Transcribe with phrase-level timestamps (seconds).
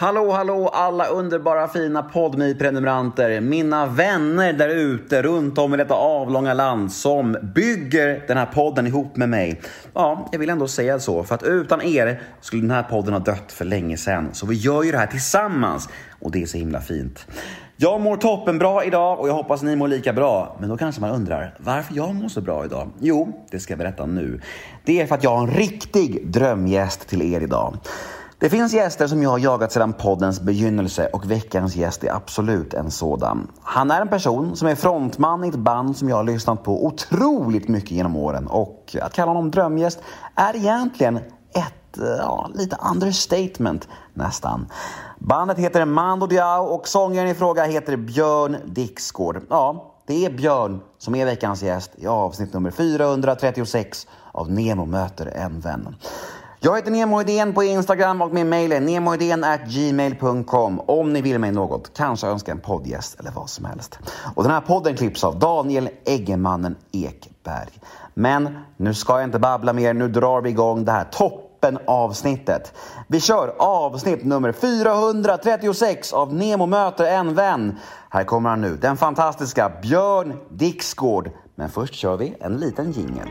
[0.00, 5.94] Hallå, hallå alla underbara fina podmi prenumeranter Mina vänner där ute runt om i detta
[5.94, 9.60] avlånga land som bygger den här podden ihop med mig.
[9.94, 13.20] Ja, jag vill ändå säga så, för att utan er skulle den här podden ha
[13.20, 14.28] dött för länge sedan.
[14.32, 15.88] Så vi gör ju det här tillsammans
[16.20, 17.26] och det är så himla fint.
[17.76, 20.56] Jag mår toppen bra idag och jag hoppas ni mår lika bra.
[20.60, 22.90] Men då kanske man undrar varför jag mår så bra idag?
[23.00, 24.40] Jo, det ska jag berätta nu.
[24.84, 27.76] Det är för att jag har en riktig drömgäst till er idag.
[28.40, 32.74] Det finns gäster som jag har jagat sedan poddens begynnelse och veckans gäst är absolut
[32.74, 33.50] en sådan.
[33.62, 36.86] Han är en person som är frontman i ett band som jag har lyssnat på
[36.86, 40.00] otroligt mycket genom åren och att kalla honom drömgäst
[40.34, 41.16] är egentligen
[41.52, 44.66] ett eh, ja, lite understatement nästan.
[45.18, 49.42] Bandet heter Mando Diao och sångaren i fråga heter Björn Dixgård.
[49.50, 55.26] Ja, det är Björn som är veckans gäst i avsnitt nummer 436 av Nemo möter
[55.26, 55.96] en vän.
[56.60, 61.52] Jag heter Nemo Idén på Instagram och min mejl är gmail.com om ni vill mig
[61.52, 63.98] något, kanske önska en poddgäst eller vad som helst.
[64.34, 67.80] Och den här podden klipps av Daniel Eggemannen Ekberg.
[68.14, 72.72] Men nu ska jag inte babbla mer, nu drar vi igång det här toppen avsnittet.
[73.06, 77.78] Vi kör avsnitt nummer 436 av Nemo möter en vän.
[78.10, 81.30] Här kommer han nu, den fantastiska Björn Dixgård.
[81.54, 83.28] Men först kör vi en liten jingel.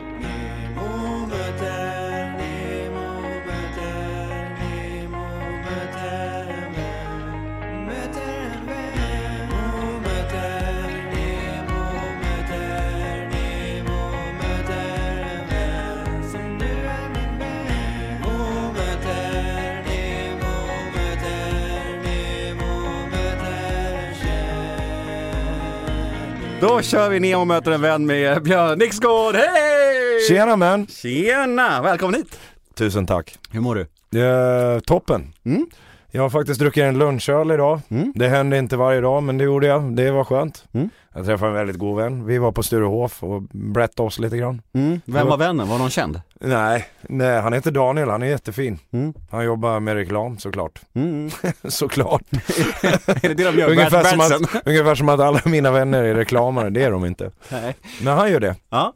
[26.61, 29.35] Då kör vi ner och möter en vän med Björn Nixgård.
[29.35, 30.27] Hej!
[30.27, 30.87] Tjena män!
[30.87, 31.81] Tjena!
[31.81, 32.39] Välkommen hit!
[32.75, 33.37] Tusen tack.
[33.51, 33.81] Hur mår du?
[34.21, 35.33] Eh, toppen.
[35.45, 35.65] Mm.
[36.11, 37.81] Jag har faktiskt druckit en lunchöl idag.
[37.89, 38.13] Mm.
[38.15, 39.95] Det hände inte varje dag men det gjorde jag.
[39.95, 40.65] Det var skönt.
[40.71, 40.89] Mm.
[41.13, 42.25] Jag träffade en väldigt god vän.
[42.25, 44.61] Vi var på Sturehof och berättade oss lite grann.
[44.73, 45.01] Mm.
[45.05, 45.67] Vem var vännen?
[45.67, 46.21] Var någon känd?
[46.39, 48.09] Nej, nej, han heter Daniel.
[48.09, 48.79] Han är jättefin.
[48.91, 49.13] Mm.
[49.31, 50.81] Han jobbar med reklam såklart.
[50.93, 51.29] Mm.
[51.63, 52.21] såklart.
[52.31, 53.69] är det det de gör?
[53.69, 56.69] ungefär, som att, ungefär som att alla mina vänner är reklamare.
[56.69, 57.31] Det är de inte.
[57.51, 57.75] Nej.
[58.01, 58.55] Men han gör det.
[58.69, 58.93] Ja,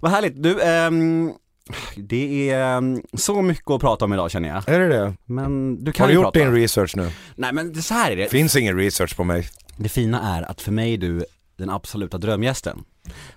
[0.00, 0.42] vad härligt.
[0.42, 1.32] Du, ehm,
[1.96, 4.68] det är ehm, så mycket att prata om idag känner jag.
[4.68, 5.14] Är det det?
[5.24, 6.38] Men du kan Har du gjort prata.
[6.38, 7.10] din research nu?
[7.36, 8.28] Nej men det, så här är det.
[8.28, 9.48] Finns ingen research på mig.
[9.76, 11.24] Det fina är att för mig är du
[11.56, 12.84] den absoluta drömgästen.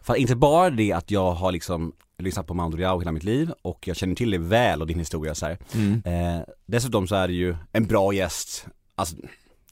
[0.02, 3.52] För inte bara det att jag har liksom lyssnat på Mando Diao hela mitt liv
[3.62, 5.58] och jag känner till dig väl och din historia så här.
[5.74, 6.02] Mm.
[6.06, 8.66] Eh, dessutom så är det ju en bra gäst,
[8.96, 9.16] alltså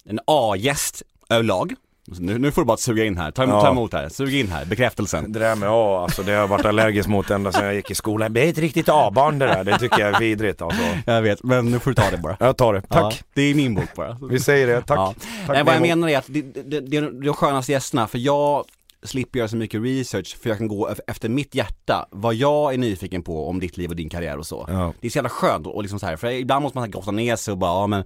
[0.06, 1.74] en A-gäst överlag.
[2.08, 3.62] Nu, nu får du bara suga in här, ta Ja.
[3.62, 5.32] ta emot här, sug in här, bekräftelsen.
[5.32, 7.92] Det där med A, alltså det har jag varit allergisk mot ända sedan jag gick
[7.92, 8.34] i skolan.
[8.34, 10.82] Det är ett riktigt A-barn det där, det tycker jag är vidrigt alltså.
[11.06, 12.38] Jag vet, men nu får du ta det bara.
[12.40, 13.14] Jag tar det, tack.
[13.20, 14.18] Ja, det är min bok bara.
[14.30, 14.98] Vi säger det, tack.
[14.98, 15.14] Ja.
[15.46, 18.08] tack Nej, vad jag menar är att det, det, det, det är de skönaste gästerna,
[18.08, 18.64] för jag
[19.08, 22.74] slipper göra så mycket research för jag kan gå ef- efter mitt hjärta, vad jag
[22.74, 24.66] är nyfiken på om ditt liv och din karriär och så.
[24.70, 24.94] Ja.
[25.02, 27.36] Det är så jävla skönt och liksom så här, för ibland måste man grotta ner
[27.36, 28.04] sig och bara, ja men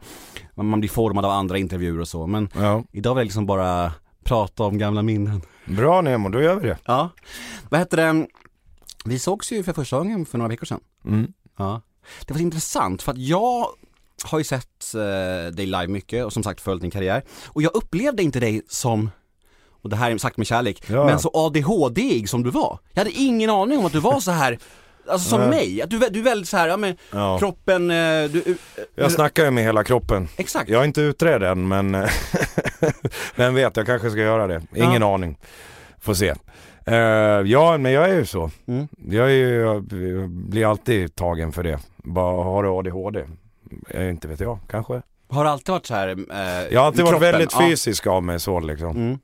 [0.70, 2.84] man blir formad av andra intervjuer och så, men Ja.
[2.92, 3.94] idag vill jag liksom bara
[4.24, 5.42] prata om gamla minnen.
[5.66, 6.78] Bra Nemo, då gör vi det.
[6.86, 7.10] Ja.
[7.70, 8.28] Vad heter det,
[9.06, 10.80] vi sågs ju för första gången för några veckor sedan.
[11.06, 11.34] Mm.
[11.58, 11.82] Ja.
[12.26, 13.66] Det var intressant för att jag
[14.24, 17.76] har ju sett eh, dig live mycket och som sagt följt din karriär och jag
[17.76, 19.10] upplevde inte dig som
[19.82, 21.06] och det här är sagt med kärlek, Ja.
[21.06, 22.80] men så ADHD-ig som du var.
[22.94, 24.60] Jag hade ingen aning om att du var så här
[25.08, 25.50] Alltså som Nej.
[25.50, 27.38] mig, att du, du är väldigt så här, ja men Ja.
[27.40, 27.96] kroppen, eh,
[28.30, 28.56] du, eh,
[28.96, 30.28] Jag snackar ju med hela kroppen.
[30.38, 30.70] exakt.
[30.70, 31.92] Jag är inte utredd än men
[33.36, 34.62] vem vet, jag kanske ska göra det.
[34.76, 35.38] Ingen aning.
[36.02, 36.34] Får se.
[36.86, 36.96] Eh,
[37.46, 38.52] ja, men jag är ju så.
[38.68, 38.88] Mm.
[39.10, 39.84] Jag, är ju, jag
[40.30, 41.80] blir alltid tagen för det.
[41.98, 43.26] Bara, har du ADHD?
[43.94, 45.02] Jag inte vet jag, kanske.
[45.30, 47.60] Har du alltid varit så här eh, Jag har alltid varit väldigt Ja.
[47.70, 48.90] fysisk av mig så liksom.
[48.90, 49.20] Mm.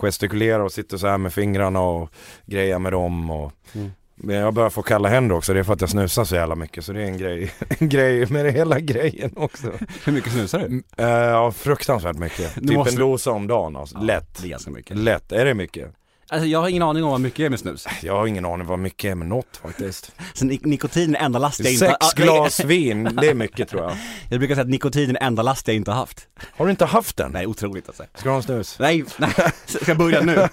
[0.00, 2.10] Gestikulerar och sitter så här med fingrarna och
[2.46, 3.90] grejer med dem och Mm.
[4.20, 6.54] Men jag börjar få kalla händer också, det är för att jag snusar så jävla
[6.54, 9.66] mycket så det är en grej, en grej med det hela grejen också.
[10.04, 10.66] Hur mycket snusar du?
[11.04, 12.54] Uh, ja, fruktansvärt mycket.
[12.54, 13.98] Du typ måste- en dosa om dagen alltså.
[13.98, 14.38] Lätt.
[14.42, 14.96] Det är ganska mycket.
[14.96, 15.94] Lätt, är det mycket?
[16.30, 17.86] Alltså jag har ingen aning om vad mycket är med snus.
[18.02, 20.12] Jag har ingen aning vad mycket är med något faktiskt.
[20.34, 23.34] Så ni- nikotin är enda last jag inte Sex ah, nej, glas vin, det är
[23.34, 23.92] mycket tror jag.
[24.30, 26.28] Jag brukar säga att nikotin är enda last jag inte har haft.
[26.56, 27.32] Har du inte haft den?
[27.32, 28.02] Nej, otroligt alltså.
[28.14, 28.76] Ska du ha en snus?
[28.78, 29.30] Nej, nej,
[29.66, 30.48] ska jag börja nu?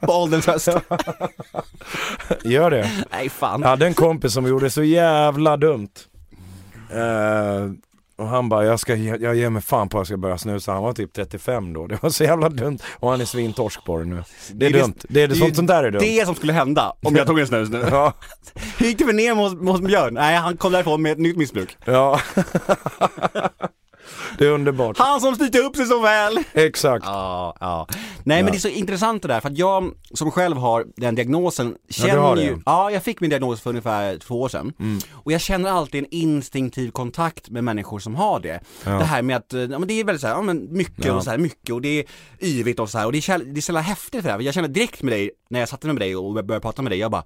[0.00, 0.68] På ålderns höst?
[2.44, 2.90] Gör det.
[3.10, 3.60] Nej fan.
[3.60, 5.88] Jag hade en kompis som gjorde så jävla dumt.
[6.90, 7.70] Eh,
[8.16, 10.38] Och han bara, jag, ska, ge- jag ger mig fan på att jag ska börja
[10.38, 10.72] snusa.
[10.72, 11.86] Han var typ 35 då.
[11.86, 12.78] Det var så jävla dumt.
[12.98, 14.22] Och han är svintorsk på det nu.
[14.52, 14.94] Det är Det är dumt.
[15.08, 16.00] Det är, det sånt, sånt där är dumt.
[16.02, 17.84] Det som skulle hända om jag tog en snus nu.
[17.90, 18.12] Ja,
[18.78, 20.14] Hur gick det för Nemo hos, hos Björn?
[20.14, 21.76] Nej, han kom därifrån med ett nytt missbruk.
[21.84, 22.20] ja.
[24.38, 24.98] det är underbart.
[24.98, 26.38] Han som styrde upp sig så väl!
[26.52, 27.04] Exakt.
[27.06, 27.86] Ja, ja.
[28.22, 31.14] Nej men det är så intressant det där, för att jag som själv har den
[31.14, 32.60] diagnosen känner har det, ju, ja.
[32.66, 34.72] ja jag fick min diagnos för ungefär två år sedan.
[35.12, 38.60] Och jag känner alltid en instinktiv kontakt med människor som har det.
[38.84, 41.12] Det här med att, eh, ja men det är väldigt så här, ja men mycket
[41.12, 42.04] och så här, mycket och det är
[42.40, 44.40] yvigt och så här och det är, det är så häftigt för det här.
[44.40, 46.92] Jag känner direkt med dig, när jag satte mig med dig och började prata med
[46.92, 47.24] dig, jag bara,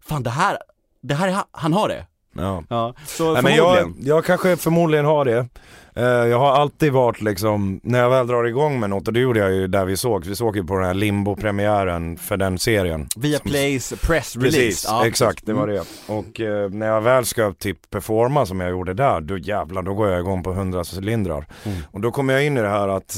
[0.00, 0.58] fan det här,
[1.02, 2.06] det här är, ha- han har det.
[2.32, 2.64] Ja.
[2.68, 5.48] Ja, så Nej, men jag, jag kanske förmodligen har det.
[5.96, 9.20] Eh, jag har alltid varit liksom, när jag väl drar igång med något, och det
[9.20, 12.58] gjorde jag ju där vi såg, vi såg ju på den här limbo-premiären för den
[12.58, 13.08] serien.
[13.16, 14.56] Via Som- Plays press release.
[14.58, 15.74] Precis, Ja, exakt det var Mm.
[16.06, 16.12] det.
[16.12, 19.94] Och eh, när jag väl ska typ performa som jag gjorde där, då jävlar då
[19.94, 21.46] går jag igång på 100 cylindrar.
[21.64, 21.78] Mm.
[21.90, 23.16] Och då kommer jag in i det här att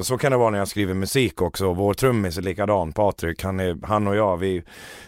[0.00, 1.72] så kan det vara när jag skriver musik också.
[1.72, 3.42] Vår trummis är likadan, Patrik.
[3.42, 4.62] Han, är, han och jag, vi,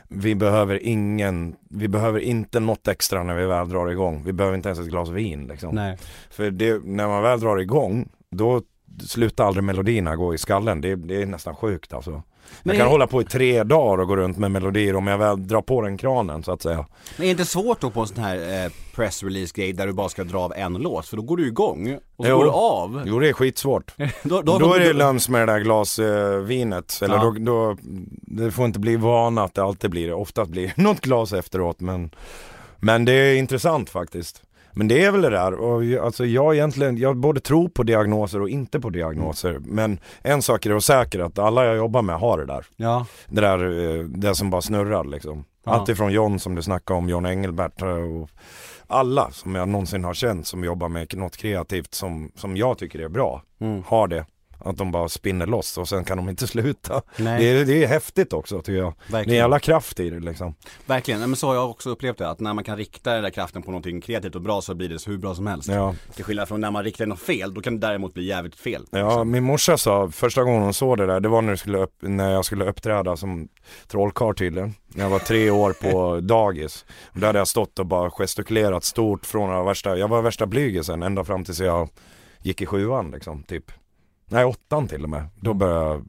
[0.08, 4.23] vi behöver ingen, vi behöver inte något extra när vi väl drar igång.
[4.25, 5.75] Vi behöver inte ens ett glas vin liksom.
[5.75, 5.99] Nej.
[6.31, 8.62] För det, när man väl drar igång, då
[9.06, 10.81] slutar aldrig melodierna gå i skallen.
[10.81, 12.23] Det, det är nästan sjukt alltså.
[12.62, 15.06] Men jag kan är- hålla på i tre dagar och gå runt med melodier om
[15.06, 16.77] jag väl drar på den kranen så att säga.
[17.17, 19.87] Men är det inte svårt då på en sån här eh, press release grej där
[19.87, 21.06] du bara ska dra av en låt?
[21.06, 22.37] För då går du igång och så Jo.
[22.39, 23.03] går du av.
[23.06, 23.94] Jo det är skitsvårt.
[24.23, 26.99] Då, Då, är det löms med det där glasvinet.
[27.03, 27.23] Eller Ja.
[27.23, 27.77] då, då,
[28.23, 30.15] det får inte bli vana att det alltid blir det.
[30.15, 32.11] Ofta blir det något glas efteråt men,
[32.77, 34.43] men det är intressant faktiskt.
[34.75, 37.83] Men det är väl det där, och jag- alltså jag egentligen, jag både tror på
[37.83, 39.59] diagnoser och inte på diagnoser.
[39.65, 42.67] Men en sak är säker att alla jag jobbar med har det där.
[42.77, 43.07] Ja.
[43.29, 43.59] Det där,
[43.99, 45.45] eh, det som bara snurrar liksom.
[45.65, 45.73] Ja.
[45.73, 48.29] Allt ifrån John som du snackade om, John Engelbert eh, och
[48.87, 52.99] alla som jag någonsin har känt som jobbar med något kreativt som, som jag tycker
[52.99, 53.83] är bra, Mm.
[53.87, 54.25] har det.
[54.64, 57.03] Att de bara spinner loss och sen kan de inte sluta.
[57.17, 57.43] Nej.
[57.44, 58.94] Det är, det är häftigt också tycker jag.
[59.06, 59.38] Det är Verkligen.
[59.38, 60.55] jävla kraft i det liksom.
[60.87, 62.31] Verkligen, men så har jag också upplevt det.
[62.31, 64.88] Att när man kan rikta den där kraften på någonting kreativt och bra så blir
[64.88, 65.69] det hur bra som helst.
[65.69, 65.94] Ja.
[66.14, 68.87] Till skillnad från när man riktar något fel, då kan det däremot bli jävligt fel.
[68.91, 71.94] Ja, min morsa sa första gången hon såg det där, det var när, skulle upp,
[72.00, 73.49] när jag skulle uppträda som
[73.87, 74.75] trollkarl tydligen.
[74.88, 76.85] När jag var tre år på dagis.
[77.12, 81.25] Då hade jag stått och bara gestikulerat stort från värsta, jag var värsta blygisen ända
[81.25, 81.88] fram tills jag
[82.43, 83.65] gick i sjuan liksom, typ.
[84.32, 85.25] Nej, åttan till och med.
[85.40, 86.05] Då började jag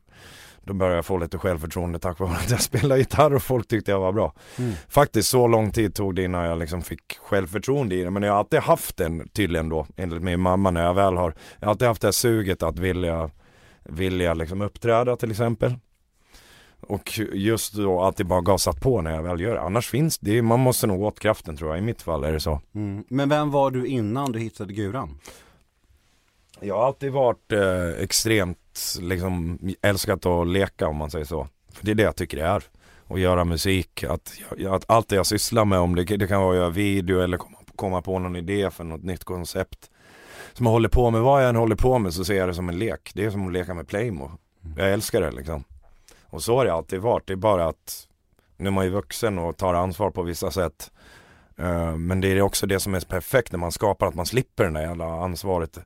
[0.66, 3.92] då började jag få lite självförtroende tack vare att jag spelade gitarr och folk tyckte
[3.92, 4.34] jag var bra.
[4.58, 4.74] Mm.
[4.90, 8.10] Faktiskt så lång tid tog det innan jag liksom fick självförtroende i det.
[8.10, 11.34] Men jag har alltid haft den tydligen då, enligt min mamma när jag väl har,
[11.60, 13.30] jag har alltid haft det här suget att vilja,
[13.84, 15.76] vilja liksom uppträda till exempel.
[16.88, 19.62] Och just då alltid bara gasat på när jag väl gör det.
[19.62, 21.80] Annars finns det, man måste nog åt kraften tror jag.
[21.80, 22.62] I mitt fall är det så.
[22.76, 23.04] Mm.
[23.08, 25.20] Men vem var du innan du hittade guran?
[26.60, 31.48] Jag har alltid varit eh, extremt, liksom älskat att leka om man säger så.
[31.72, 32.64] För det är det jag tycker det är.
[33.08, 34.32] Att göra musik, att,
[34.70, 37.38] att allt det jag sysslar med, om det, det kan vara att göra video eller
[37.38, 39.90] komma, komma på någon idé för något nytt koncept.
[40.54, 42.54] Som jag håller på med, vad jag än håller på med så ser jag det
[42.54, 43.12] som en lek.
[43.16, 44.32] Det är som att leka med Playmo.
[44.78, 45.64] Jag älskar det liksom.
[46.26, 48.08] Och så har det alltid varit, det är bara att
[48.58, 50.92] nu är man ju vuxen och tar ansvar på vissa sätt.
[51.58, 54.64] Eh, men det är också det som är perfekt när man skapar, att man slipper
[54.64, 55.78] det där jävla ansvaret.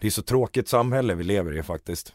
[0.00, 2.12] Det är så tråkigt samhälle vi lever i faktiskt.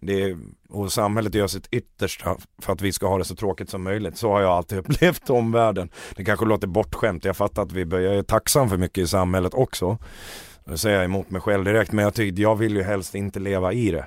[0.00, 3.70] Det är, och samhället gör sitt yttersta för att vi ska ha det så tråkigt
[3.70, 4.16] som möjligt.
[4.16, 5.90] Så har jag alltid upplevt omvärlden.
[6.16, 9.06] Det kanske låter bortskämt, jag fattar att vi börjar, jag är tacksam för mycket i
[9.06, 9.98] samhället också.
[10.64, 13.40] Det säger jag emot mig själv direkt, men jag tycker, jag vill ju helst inte
[13.40, 14.06] leva i det.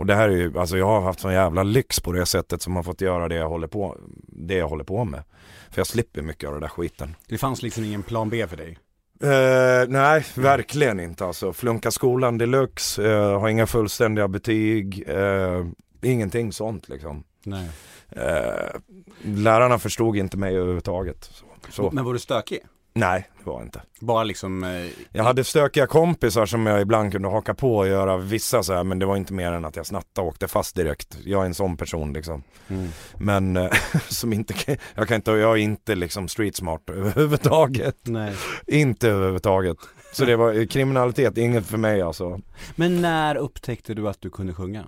[0.00, 2.62] Och det här är ju, alltså jag har haft sån jävla lyx på det sättet
[2.62, 5.22] som har fått göra det jag håller på, det jag håller på med.
[5.70, 7.14] För jag slipper mycket av den där skiten.
[7.26, 8.78] Det fanns liksom ingen plan B för dig?
[9.22, 11.52] Eh, nej, verkligen inte alltså.
[11.52, 15.66] Flunka skolan deluxe, uh, har inga fullständiga betyg, eh,
[16.02, 17.24] ingenting sånt liksom.
[17.44, 17.70] Nej.
[18.08, 18.80] Eh,
[19.22, 21.30] lärarna förstod inte mig överhuvudtaget.
[21.70, 21.90] Så.
[21.92, 22.60] Men var du stökig?
[22.92, 23.82] Nej, det var inte.
[24.00, 28.16] Bara liksom, eh, Jag hade stökiga kompisar som jag ibland kunde haka på och göra
[28.16, 30.76] vissa så här, men det var inte mer än att jag snattade och åkte fast
[30.76, 31.18] direkt.
[31.24, 32.42] Jag är en sån person liksom.
[32.68, 32.88] mm.
[33.18, 33.70] Men eh,
[34.08, 34.54] som inte,
[34.94, 37.96] jag kan inte, jag är inte liksom street smart överhuvudtaget.
[38.02, 38.34] nej.
[38.66, 39.76] Inte överhuvudtaget.
[40.12, 42.40] Så det var kriminalitet, inget för mig alltså.
[42.76, 44.84] Men när upptäckte du att du kunde sjunga?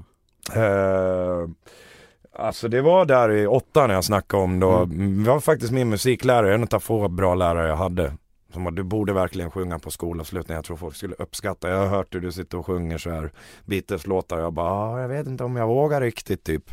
[0.54, 1.48] Eh,
[2.32, 4.84] alltså det var där i åttan när jag snackade om då.
[4.84, 8.12] Det var faktiskt min musiklärare, en av få bra lärare jag hade.
[8.52, 10.56] Som var, du borde verkligen sjunga på skolavslutningen.
[10.56, 11.68] Jag tror folk skulle uppskatta.
[11.68, 13.32] Jag har hört hur du sitter och sjunger så här
[13.64, 14.38] Beatles-låtar.
[14.38, 16.70] Jag bara, ah, jag vet inte om jag vågar riktigt typ.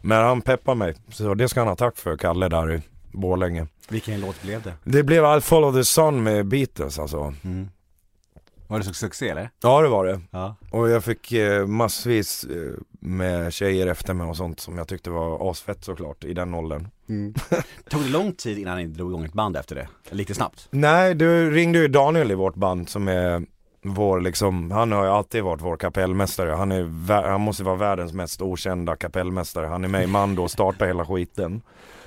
[0.00, 0.94] Men han peppar mig.
[1.08, 2.82] Så det ska han ha tack för, Kalle där i
[3.12, 3.66] Borlänge.
[3.88, 4.72] Vilken låt blev det?
[4.84, 7.34] Det blev I'll follow the sun med Beatles alltså.
[7.44, 7.68] Mm.
[8.66, 9.50] Var det succé eller?
[9.62, 10.20] Ja det var det.
[10.30, 10.56] Ja.
[10.70, 15.10] Och jag fick eh, massvis eh, med tjejer efter mig och sånt som jag tyckte
[15.10, 16.88] var asfett såklart i den åldern.
[17.88, 19.88] Tog det lång tid innan ni drog igång ett band efter det?
[20.10, 20.68] Lite snabbt?
[20.70, 23.42] Nej, du ringde ju Daniel i vårt band som är
[23.82, 26.50] vår liksom, han har ju alltid varit vår kapellmästare.
[26.50, 29.66] Han, är, han måste vara världens mest okända kapellmästare.
[29.66, 31.62] Han är med i Mando och startar hela skiten.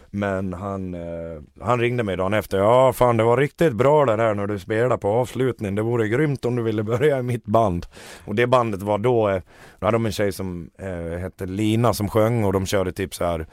[0.09, 2.57] Men han, eh, han ringde mig dagen efter.
[2.57, 5.75] Ja fan det var riktigt bra det där när du spelade på avslutningen.
[5.75, 7.85] Det vore grymt om du ville börja i mitt band.
[8.25, 9.41] Och det bandet var då, eh,
[9.79, 13.15] då hade de en tjej som eh, hette Lina som sjöng och de körde typ
[13.15, 13.47] så här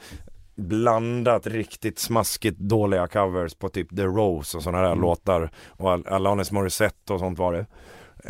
[0.55, 5.51] blandat riktigt smaskigt dåliga covers på typ The Rose och sådana där låtar.
[5.69, 7.65] Och Al- Alanis Morissette och sånt var det.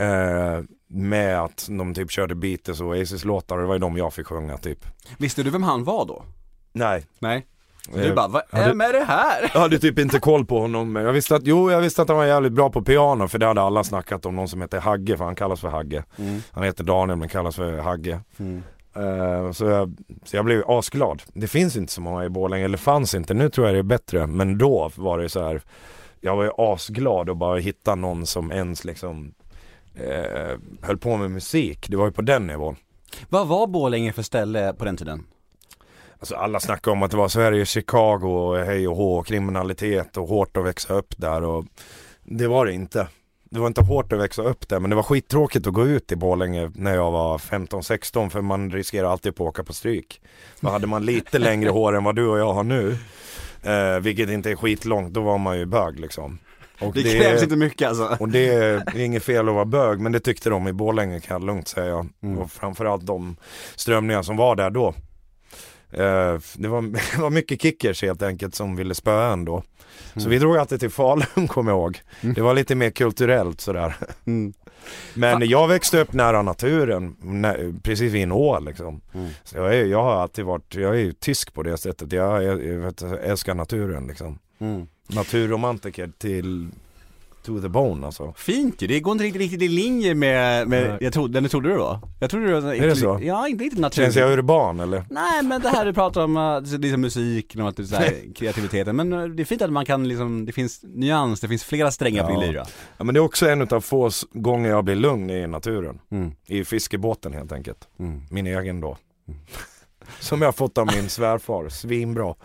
[0.04, 3.98] Eh, med att de typ körde Beatles och Oasis låtar och det var ju de
[3.98, 4.86] jag fick sjunga typ.
[5.18, 6.24] Visste du vem han var då?
[6.74, 7.06] Nej.
[7.20, 7.46] Nej?
[7.94, 9.52] Eh, Du bara, vad ja, är det här?
[9.54, 10.94] Jag hade typ inte koll på honom.
[10.94, 13.40] men Jag visste att, jo jag visste att han var jävligt bra på piano för
[13.40, 16.04] det hade alla snackat om någon som heter Hagge för han kallas för Hagge.
[16.18, 16.42] Mm.
[16.52, 18.20] Han heter Daniel men kallas för Hagge.
[18.38, 18.64] Mm.
[18.96, 21.22] Eh, så, jag, så jag blev asglad.
[21.34, 23.34] Det finns inte så många i Borlänge, eller fanns inte.
[23.34, 24.28] Nu tror jag det är bättre.
[24.28, 25.62] Men då var det så här.
[26.22, 29.34] Jag var ju asglad att bara hitta någon som ens liksom
[29.96, 31.86] eh, höll på med musik.
[31.90, 32.76] Det var ju på den nivån.
[33.30, 35.24] Vad var Borlänge för ställe på den tiden?
[36.26, 40.28] Alltså alla snackar om att det var Sverige, Chicago och hej och hå, kriminalitet och
[40.28, 41.66] hårt att växa upp där och
[42.24, 43.08] det var det inte.
[43.50, 46.12] Det var inte hårt att växa upp där men det var skittråkigt att gå ut
[46.12, 50.22] i Borlänge när jag var 15-16 för man riskerar alltid på att åka på stryk.
[50.60, 52.98] Då hade man lite längre hår än vad du och jag har nu,
[53.64, 56.40] eh, vilket inte är skitlångt, då var man ju bög liksom.
[56.80, 58.18] Och Det, krävs inte mycket alltså.
[58.20, 61.42] och det är inget fel att vara bög, men det tyckte de i Borlänge kan
[61.42, 62.06] jag lugnt säga.
[62.24, 62.38] Mm.
[62.38, 63.36] Och framförallt de
[63.76, 64.94] strömningar som var där då.
[65.92, 66.82] Eh, det, var,
[67.16, 69.64] det var mycket kickers helt enkelt som ville spöa en då.
[70.14, 70.30] Så Mm.
[70.32, 72.00] vi drog alltid till Falun kommer jag ihåg.
[72.22, 73.96] Det var lite mer kulturellt sådär.
[74.26, 74.54] Mm.
[75.14, 79.02] Men jag växte upp nära naturen, nä, precis vid en å liksom.
[79.14, 79.30] Mm.
[79.44, 82.12] Så jag, är, jag har alltid varit, jag är ju tysk på det sättet.
[82.12, 84.40] Jag, jag, jag vet, älskar naturen liksom.
[84.60, 84.88] Mm.
[85.08, 86.70] Naturromantiker till
[87.46, 88.34] to the bone alltså.
[88.38, 91.70] Fint ju, det går inte riktigt, riktigt i linje med, med jag trodde, den trodde
[91.70, 92.00] du var.
[92.20, 93.20] Jag trodde du var Är det så?
[93.24, 94.14] Ja, inte riktigt naturligt.
[94.14, 95.06] Känns jag urban eller?
[95.10, 99.14] Nej men det här du pratar om, uh, liksom musiken och så här, kreativiteten, men
[99.14, 102.24] uh, det är fint att man kan liksom, det finns nyans, det finns flera strängar
[102.24, 102.40] på Ja.
[102.40, 102.66] din lyra.
[102.98, 106.00] Ja men det är också en av få gånger jag blir lugn i naturen.
[106.12, 106.32] Mm.
[106.48, 107.88] I fiskebåten helt enkelt.
[108.00, 108.22] Mm.
[108.30, 108.98] Min egen då.
[110.20, 112.36] Som jag fått av min svärfar, svinbra.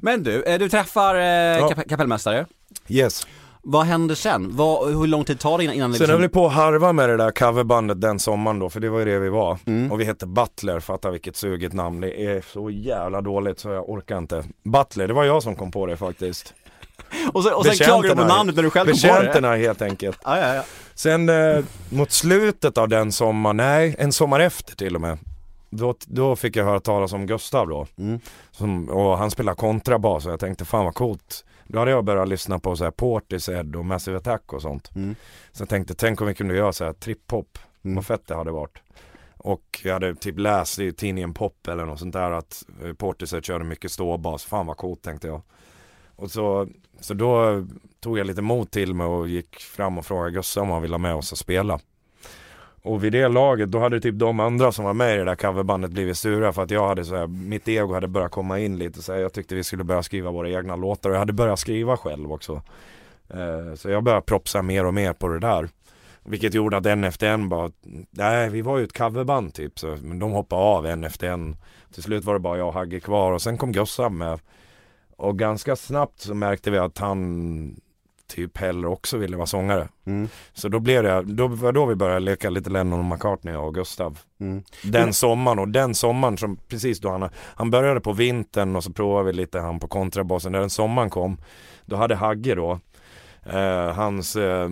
[0.00, 2.46] Men du, eh, du träffar eh, kap- kapellmästare.
[2.88, 3.26] Yes.
[3.62, 4.56] Vad händer sen?
[4.56, 6.12] Vad, hur lång tid tar det innan, innan Sen liksom...
[6.12, 8.98] höll vi på att harva med det där coverbandet den sommaren då, för det var
[8.98, 9.58] ju det vi var.
[9.66, 9.92] Mm.
[9.92, 12.00] Och vi hette Butler, fatta vilket suget namn.
[12.00, 14.44] Det är så jävla dåligt så jag orkar inte.
[14.64, 16.54] Butler, det var jag som kom på det faktiskt.
[17.32, 19.12] Och, så, och sen klagar du på namnet när du själv kom på det?
[19.12, 20.18] Betjänterna helt enkelt.
[20.24, 20.64] Ja, ja, ja.
[20.94, 25.18] Sen eh, mot slutet av den sommaren, nej en sommar efter till och med.
[25.70, 27.86] Då, då fick jag höra talas om Gustav då.
[27.98, 28.20] Mm.
[28.50, 31.44] Som, och han spelar kontrabas och jag tänkte fan vad coolt.
[31.68, 34.90] Då hade jag börjat lyssna på så här Portishead och Massive Attack och sånt.
[34.94, 35.14] Mm.
[35.52, 37.58] Så jag tänkte, tänk om vi kunde göra så här trip-hop.
[37.82, 37.94] Mm.
[37.94, 38.78] Vad fett det hade varit.
[39.36, 43.44] Och jag hade typ läst i tidningen Pop eller något sånt där att eh, Portishead
[43.44, 44.44] körde mycket ståbas.
[44.44, 45.42] Fan vad coolt tänkte jag.
[46.16, 46.68] Och så,
[47.00, 47.66] så då
[48.00, 50.94] tog jag lite mod till mig och gick fram och frågade Gustav om han ville
[50.94, 51.80] ha med oss och spela.
[52.82, 55.34] Och vid det laget, då hade typ de andra som var med i det där
[55.34, 58.78] coverbandet blivit sura för att jag hade så här, mitt ego hade börjat komma in
[58.78, 61.32] lite så här, jag tyckte vi skulle börja skriva våra egna låtar och jag hade
[61.32, 62.62] börjat skriva själv också.
[63.28, 65.68] Eh, så jag började propsa mer och mer på det där.
[66.24, 67.70] Vilket gjorde att en efter en bara,
[68.10, 71.56] nej vi var ju ett coverband typ, så, men de hoppade av en efter en.
[71.94, 74.40] Till slut var det bara jag och Hagge kvar och sen kom Gossan med.
[75.16, 77.80] Och ganska snabbt så märkte vi att han
[78.28, 79.88] typ heller också ville vara sångare.
[80.06, 80.28] Mm.
[80.52, 83.74] Så då blev det, då var då vi började leka lite Lennon och McCartney och
[83.74, 84.18] Gustav.
[84.40, 84.62] Mm.
[84.82, 88.92] Den sommaren och den sommaren som precis då han, han började på vintern och så
[88.92, 90.52] provade vi lite han på kontrabasen.
[90.52, 91.40] När den sommaren kom,
[91.84, 92.80] då hade Hagge då,
[93.52, 94.70] eh, hans eh,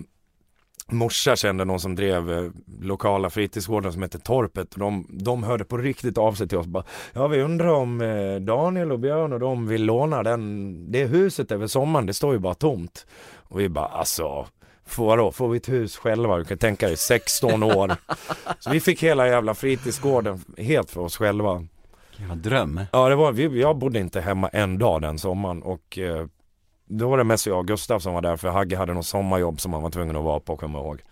[0.91, 2.51] morsa kände någon som drev eh,
[2.81, 4.73] lokala fritidsgården som hette Torpet.
[4.75, 8.01] Och de, de hörde på riktigt av sig till oss bara, ja vi undrar om
[8.01, 12.33] eh, Daniel och Björn och de vill låna den, det huset över sommaren, det står
[12.33, 13.07] ju bara tomt.
[13.49, 14.47] Och vi bara, alltså
[14.89, 15.33] Får, vadå?
[15.33, 16.37] får vi ett hus själva?
[16.37, 17.97] Du kan tänka dig 16 år.
[18.61, 21.67] Så vi fick hela jävla fritidsgården helt för oss själva.
[22.17, 22.81] Jävla dröm.
[22.93, 26.27] Ja, det var, vi, jag bodde inte hemma en dag den sommaren och eh,
[26.87, 29.61] då var det mest jag och Gustav som var där för Hagge hade något sommarjobb
[29.61, 31.03] som han var tvungen att vara på, kommer jag ihåg.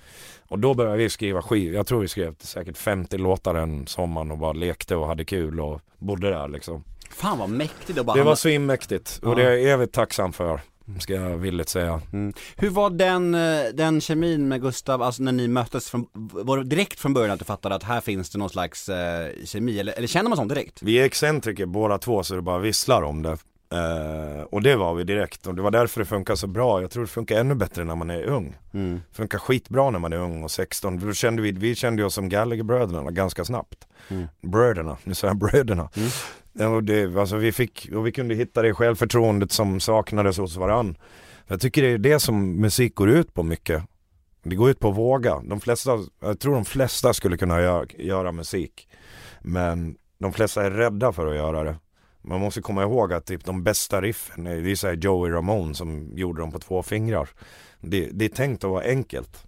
[0.49, 4.31] Och då började vi skriva skivor, jag tror vi skrev säkert 50 låtar den sommaren
[4.31, 6.85] och bara lekte och hade kul och bodde där liksom.
[7.11, 9.35] Fan vad mäktigt att bara Det var svinmäktigt och Ja.
[9.35, 10.61] det är jag evigt tacksam för.
[11.01, 12.01] ska jag villigt säga.
[12.13, 12.33] Mm.
[12.57, 16.65] Hur var den, eh, den kemin med Gustav, alltså när ni möttes, från, var det
[16.65, 19.93] direkt från början att du fattade att här finns det någon slags eh, kemi, eller,
[19.93, 20.83] eller känner man sånt direkt?
[20.83, 23.39] Vi är excentriker båda två så det bara visslar om det.
[23.75, 26.81] Eh, och det var vi direkt och det var därför det funkar så bra.
[26.81, 28.57] Jag tror det funkar ännu bättre när man är ung.
[28.75, 29.01] Mm.
[29.13, 30.99] Funkar skitbra när man är ung och 16.
[30.99, 33.87] Då kände vi, vi kände oss som Gallagher-bröderna ganska snabbt.
[34.09, 34.27] Mm.
[34.41, 35.91] Bröderna, nu säger jag bröderna.
[35.97, 36.09] Mm.
[36.53, 40.57] Ja, och, det, alltså vi fick, och vi kunde hitta det självförtroendet som saknades hos
[40.57, 40.97] varann.
[41.47, 43.83] Jag tycker det är det som musik går ut på mycket.
[44.43, 45.41] Det går ut på att våga.
[45.41, 48.89] De flesta, jag tror de flesta skulle kunna göra, göra musik.
[49.41, 51.77] Men de flesta är rädda för att göra det.
[52.25, 55.75] Man måste komma ihåg att typ de bästa riffen, det är så här Joey Ramone
[55.75, 57.29] som gjorde dem på två fingrar.
[57.81, 59.45] Det, det är tänkt att vara enkelt.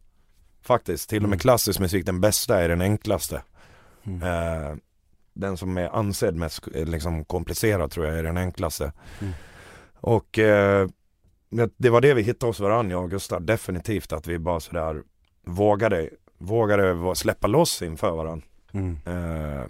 [0.62, 3.42] Faktiskt, till och med klassisk musik, den bästa är den enklaste.
[4.04, 4.22] Mm.
[4.22, 4.76] Eh,
[5.34, 8.92] den som är ansedd mest eh, liksom, komplicerad tror jag är den enklaste.
[9.20, 9.32] Mm.
[9.94, 10.88] Och eh,
[11.76, 15.02] det- var det vi hittade hos varandra, jag och Gustav, definitivt att vi bara sådär
[15.46, 18.46] vågade, vågade släppa loss inför varandra.
[18.72, 18.98] Mm.
[19.06, 19.64] Eh,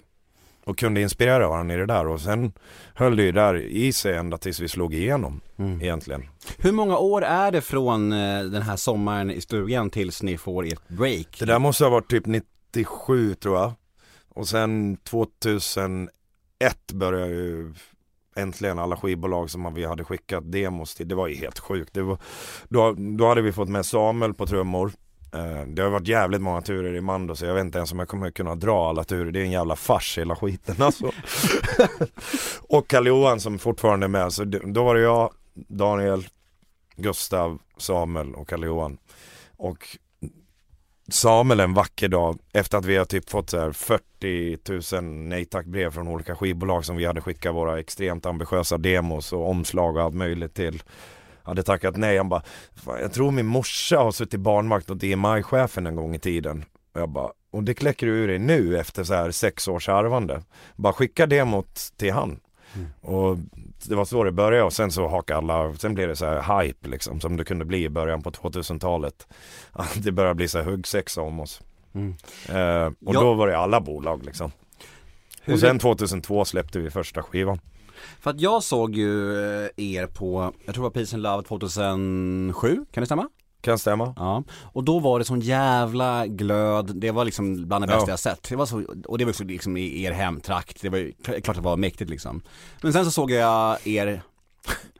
[0.66, 2.52] och kunde inspirera varandra i det där och sen
[2.94, 5.80] höll det ju där i sig ända tills vi slog igenom Mm.
[5.82, 6.24] egentligen.
[6.58, 10.66] Hur många år är det från eh, den här sommaren i stugan tills ni får
[10.66, 11.36] ert break?
[11.38, 13.72] Det där måste ha varit typ 97 tror jag.
[14.28, 16.08] Och sen 2001
[16.92, 17.74] började ju
[18.36, 21.08] äntligen alla skivbolag som vi hade skickat demos till.
[21.08, 21.94] Det var ju helt sjukt.
[21.94, 22.18] Det var,
[22.68, 24.92] då, då hade vi fått med Samuel på trummor.
[25.36, 27.98] Eh, Det har varit jävligt många turer i Mando så jag vet inte ens om
[27.98, 29.32] jag kommer kunna dra alla turer.
[29.32, 31.10] Det är en jävla fars hela skiten alltså.
[32.68, 34.32] och Kalle Johan som fortfarande är med.
[34.32, 36.26] Så då var det jag, Daniel,
[36.96, 38.98] Gustav, Samuel och Kalle Johan.
[39.56, 39.96] Och
[41.08, 45.44] Samuel en vacker dag efter att vi har typ fått så här 40 000 nej
[45.44, 49.96] tack brev från olika skivbolag som vi hade skickat våra extremt ambitiösa demos och omslag
[49.96, 50.82] och allt möjligt till.
[51.46, 52.42] Hade tackat nej, han bara,
[52.74, 56.64] "Fan, jag tror min morsa har suttit barnvakt åt EMI-chefen en gång i tiden.
[56.94, 59.88] Och jag bara, och det kläcker du ur dig nu efter så här sex års
[59.88, 60.42] harvande.
[60.76, 62.40] Bara skicka demot till han.
[63.00, 63.36] Och
[63.88, 66.62] det var så det började och sen så hakade alla, sen blev det så här
[66.62, 69.26] hype liksom som det kunde bli i början på 2000-talet.
[69.72, 71.60] Att Det började bli så här huggsexa om oss.
[71.94, 72.14] Mm.
[72.48, 73.20] Eh, och Ja.
[73.20, 74.52] då var det alla bolag liksom.
[75.42, 77.60] Hur och sen 2002 släppte vi första skivan.
[78.20, 79.32] För att jag såg ju
[79.64, 83.28] eh, er på, jag tror det var Peace and Love 2007, kan det stämma?
[83.60, 84.14] Kan stämma?
[84.16, 88.12] Ja, och då var det sån jävla glöd, det var liksom bland det bästa Ja.
[88.12, 88.48] jag sett.
[88.48, 91.48] Det var så, och det var också liksom i er hemtrakt, det var ju klart
[91.48, 92.42] att det var mäktigt liksom.
[92.82, 94.22] Men sen så såg jag er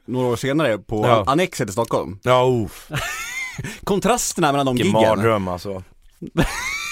[0.05, 1.25] några år senare på Ja.
[1.27, 2.19] Annexet i Stockholm.
[2.23, 2.91] Ja, uff.
[3.85, 5.09] Kontrasterna mellan de Vilken giggen.
[5.17, 5.83] mardröm alltså.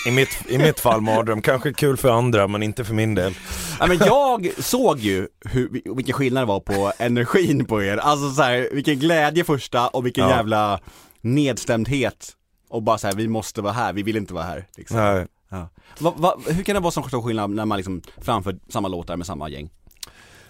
[0.07, 3.35] I mitt, I mitt fall mardröm, kanske kul för andra men inte för min del.
[3.81, 7.97] Ja, men jag såg ju hur, vilken skillnad det var på energin på er.
[7.97, 10.31] Alltså så här, vilken glädje första och vilken Ja.
[10.37, 10.81] jävla
[11.21, 12.33] nedstämdhet.
[12.69, 14.67] Och bara så här, vi måste vara här, vi vill inte vara här.
[14.77, 14.97] Liksom.
[14.97, 15.27] Nej.
[15.51, 15.69] Ja.
[15.99, 19.17] Va, va, hur kan det vara så stor skillnad när man liksom framför samma låtar
[19.17, 19.71] med samma gäng?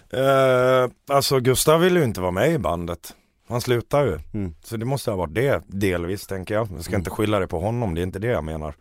[0.09, 3.13] Eh, alltså Gustav ville ju inte vara med i bandet.
[3.49, 4.19] Han slutade ju.
[4.33, 4.55] Mm.
[4.63, 6.67] Så det måste ha varit det delvis tänker jag.
[6.75, 8.75] Jag ska inte skylla det på honom, det är inte det jag menar.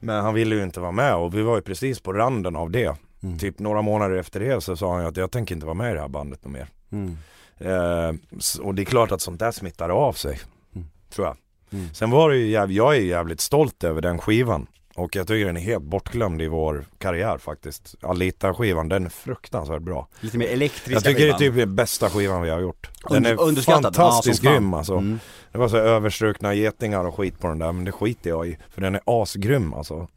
[0.00, 2.70] Men han ville ju inte vara med och vi var ju precis på randen av
[2.70, 2.96] det.
[3.22, 3.38] Mm.
[3.38, 5.90] Typ några månader efter det så sa han ju att jag tänker inte vara med
[5.90, 6.66] i det här bandet mer.
[6.92, 7.16] Mm.
[7.58, 8.14] Eh,
[8.62, 10.40] och det är klart att sånt där smittar av sig.
[10.74, 10.88] Mm.
[11.10, 11.36] Tror jag.
[11.72, 11.94] Mm.
[11.94, 14.66] Sen var det ju jäv- jag är jävligt stolt över den skivan.
[14.94, 17.94] Och jag tycker den är helt bortglömd i vår karriär faktiskt.
[18.02, 20.08] Alita-skivan, den är fruktansvärt bra.
[20.20, 21.38] Lite mer elektriska Jag tycker det är skivan.
[21.54, 22.90] typ den bästa skivan vi har gjort.
[23.08, 24.92] Den Under- är fantastiskt Ja, grym alltså.
[24.94, 25.18] Mm.
[25.58, 28.58] Det var så överstrukna getingar och skit på den där, men det skiter jag i.
[28.74, 30.08] För den är asgrym alltså.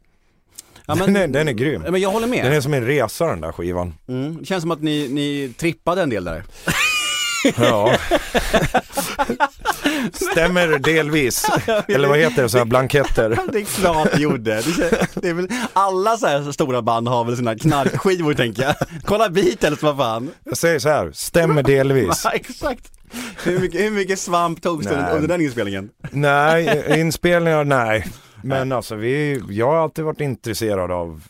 [0.86, 1.82] Ja, men, Den är- den är grym.
[1.88, 2.44] Men jag håller med.
[2.44, 3.94] Den är som en resa den där skivan.
[4.08, 4.36] Mm.
[4.40, 6.44] Det känns som att ni, ni trippade en del där.
[7.56, 7.96] Ja.
[10.32, 11.46] Stämmer delvis.
[11.88, 13.38] Eller vad heter det, så här blanketter.
[13.52, 14.62] Det är klart gjorde.
[15.14, 18.74] Det är väl, alla så här stora band har väl sina knarkskivor tänker jag.
[19.04, 20.30] Kolla Beatles, vad fan.
[20.44, 22.20] Jag säger så här, stämmer delvis.
[22.24, 22.92] Ja, exakt.
[23.44, 25.90] Hur mycket, hur mycket svamp togs det under den inspelningen?
[26.10, 28.06] Nej, inspelningar nej.
[28.42, 31.22] Men alltså vi, jag har alltid varit intresserad av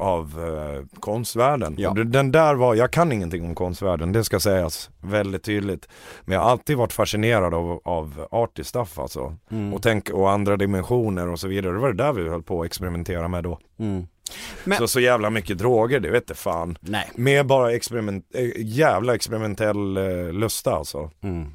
[0.00, 1.74] av eh, konstvärlden.
[1.78, 1.90] Ja.
[1.90, 5.88] Den där var, jag kan ingenting om konstvärlden, det ska sägas väldigt tydligt.
[6.24, 9.36] Men jag har alltid varit fascinerad av, av arty stuff alltså.
[9.50, 9.74] Mm.
[9.74, 11.72] Och, tänk, och andra dimensioner och så vidare.
[11.72, 13.58] Det var det där vi höll på att experimentera med då.
[13.78, 14.06] Mm.
[14.64, 16.78] Men- Så, så jävla mycket droger, det vet jag fan.
[16.80, 17.10] Nej.
[17.14, 21.10] Med bara experiment, eh, jävla experimentell eh, lusta alltså.
[21.22, 21.52] Mm.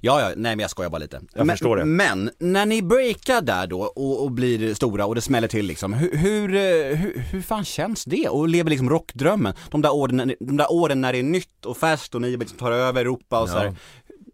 [0.00, 1.20] Ja, ja, nej men jag skojar bara lite.
[1.34, 1.84] Jag men, förstår det.
[1.84, 5.92] Men, när ni breakar där då och, och blir stora och det smäller till liksom,
[5.92, 8.28] hur, hur, eh, hur, hur fan känns det?
[8.28, 9.54] Och lever liksom rockdrömmen?
[9.70, 12.58] De där åren, de där åren när det är nytt och färskt och ni liksom
[12.58, 13.74] tar över Europa och så här.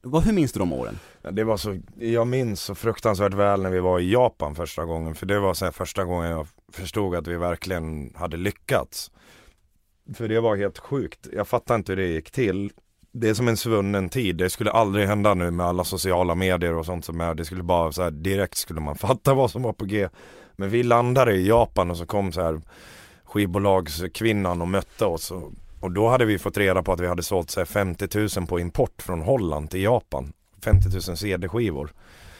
[0.02, 0.98] Vad, hur minns du de åren?
[1.30, 5.14] Det var så, jag minns så fruktansvärt väl när vi var i Japan första gången.
[5.14, 9.10] För det var så här första gången jag förstod att vi verkligen hade lyckats.
[10.14, 11.28] För det var helt sjukt.
[11.32, 12.72] Jag fattar inte hur det gick till.
[13.12, 14.36] Det är som en svunnen tid.
[14.36, 17.34] Det skulle aldrig hända nu med alla sociala medier och sånt som är.
[17.34, 20.08] Det skulle bara så här, direkt skulle man fatta vad som var på G.
[20.56, 22.60] Men vi landade i Japan och så kom så här
[23.24, 25.30] skivbolagskvinnan och mötte oss.
[25.30, 28.38] Och, och då hade vi fått reda på att vi hade sålt så här 50
[28.38, 30.32] 000 på import från Holland till Japan.
[30.64, 31.92] 50 000 CD-skivor.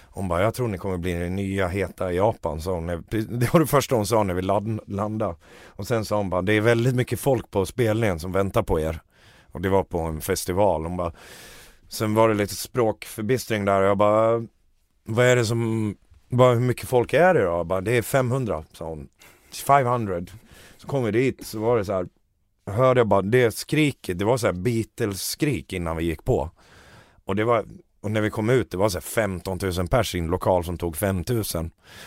[0.03, 2.87] Hon bara, jag tror ni kommer bli den nya heta i Japan, sa hon.
[2.87, 4.43] Det var det första hon sa när vi
[4.87, 5.37] landade.
[5.67, 8.81] Och sen sa hon bara, det är väldigt mycket folk på spelningen som väntar på
[8.81, 9.01] er.
[9.53, 10.85] Och det var på en festival.
[10.85, 11.13] Hon bara,
[11.89, 14.47] sen var det lite språkförbistring där och jag bara,
[15.05, 15.95] vad är det som,
[16.29, 17.47] bara, hur mycket folk är det då?
[17.47, 19.09] Jag bara, det är 500, sa hon.
[19.67, 20.21] 500.
[20.77, 22.07] Så kom vi dit så var det så här,
[22.67, 26.51] hörde jag bara det skriket, det var så här Beatles-skrik innan vi gick på.
[27.25, 27.65] Och det var,
[28.05, 30.79] och när vi kom ut, det var så 15 000 pers i en lokal som
[30.79, 31.45] tog 5 000.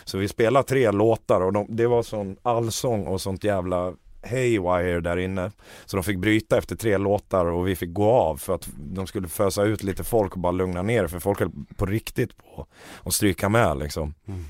[0.03, 3.93] Så vi spelade tre låtar och de, det var sån allsång och sånt jävla
[4.29, 5.51] haywire där inne.
[5.86, 9.07] Så de fick bryta efter tre låtar och vi fick gå av för att de
[9.07, 12.67] skulle fösa ut lite folk och bara lugna ner för folk höll på riktigt på
[13.03, 14.13] att stryka med liksom.
[14.27, 14.45] Mm.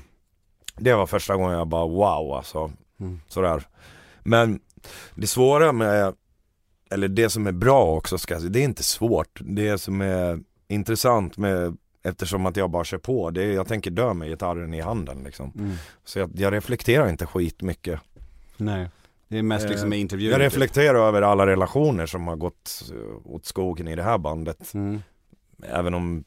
[0.76, 2.72] Det var första gången jag bara wow alltså.
[3.00, 3.20] Mm.
[3.28, 3.66] Sådär.
[4.22, 4.60] Men
[5.14, 6.14] det svåra med,
[6.90, 9.40] eller det som är bra också ska jag säga, det är inte svårt.
[9.40, 13.90] Det som är intressant med Eftersom att jag bara kör på, det är, jag tänker
[13.90, 15.52] dö med gitarren i handen liksom.
[15.58, 15.72] Mm.
[16.04, 18.00] Så jag, jag, reflekterar inte skit mycket.
[18.56, 18.88] Nej,
[19.28, 20.32] det är mest liksom med intervjuer.
[20.32, 24.74] Jag reflekterar över alla relationer som har gått eh, åt skogen i det här bandet.
[24.74, 25.02] Mm.
[25.62, 26.24] Även om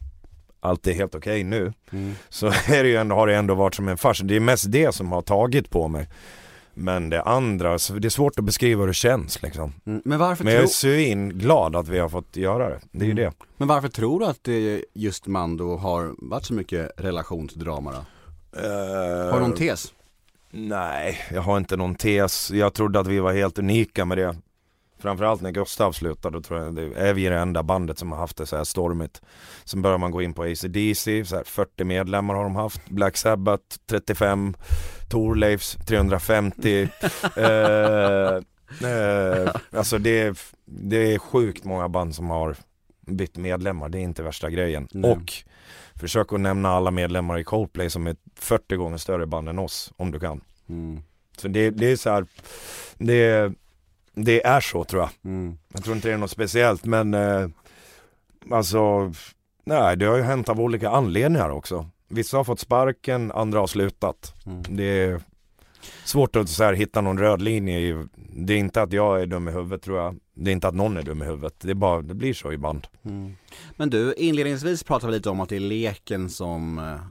[0.59, 1.73] allt är helt okej okay nu.
[1.91, 2.13] Mm.
[2.29, 4.19] Så är det ju ändå, har det ändå varit som en fars.
[4.19, 6.09] Det är mest det som har tagit på mig.
[6.73, 9.73] Men det andra, det är svårt att beskriva hur det känns liksom.
[9.85, 13.03] Mm, men varför Men jag är svin glad att vi har fått göra det, det
[13.03, 13.23] är ju mm.
[13.23, 13.33] det.
[13.57, 17.97] Men varför tror du att det just Mando har varit så mycket relationsdrama då?
[18.59, 19.93] Uh, har du någon tes?
[20.51, 22.51] Nej, jag har inte någon tes.
[22.51, 24.35] Jag trodde att vi var helt unika med det.
[25.01, 28.19] Framförallt när Gustav slutade, då tror jag det är vi det enda bandet som har
[28.19, 29.21] haft det så här stormigt.
[29.63, 33.17] Sen börjar man gå in på ACDC, så här 40 medlemmar har de haft, Black
[33.17, 34.53] Sabbath 35,
[35.09, 36.87] Torleifs 350.
[37.37, 37.45] eh,
[38.89, 42.55] eh, alltså det är, det är sjukt många band som har
[43.07, 44.87] bytt medlemmar, det är inte värsta grejen.
[44.91, 45.11] Nej.
[45.11, 45.33] Och
[45.95, 49.93] försök att nämna alla medlemmar i Coldplay som är 40 gånger större band än oss,
[49.97, 50.41] om du kan.
[50.69, 51.01] Mm.
[51.37, 52.25] Så det, det är så här,
[52.97, 53.53] det
[54.13, 55.09] det är så tror jag.
[55.23, 55.57] Mm.
[55.73, 57.47] Jag tror inte det är något speciellt men eh,
[58.51, 59.13] alltså
[59.63, 61.89] Nej det har ju hänt av olika anledningar också.
[62.07, 64.33] Vissa har fått sparken, andra har slutat.
[64.45, 64.63] Mm.
[64.69, 65.21] Det är
[66.05, 67.79] svårt att så här, hitta någon röd linje.
[67.79, 70.19] I, det är inte att jag är dum i huvudet tror jag.
[70.33, 71.55] Det är inte att någon är dum i huvudet.
[71.59, 72.87] Det, är bara, det blir så ibland.
[73.05, 73.35] Mm.
[73.77, 77.01] Men du, inledningsvis pratade vi lite om att det är leken som eh,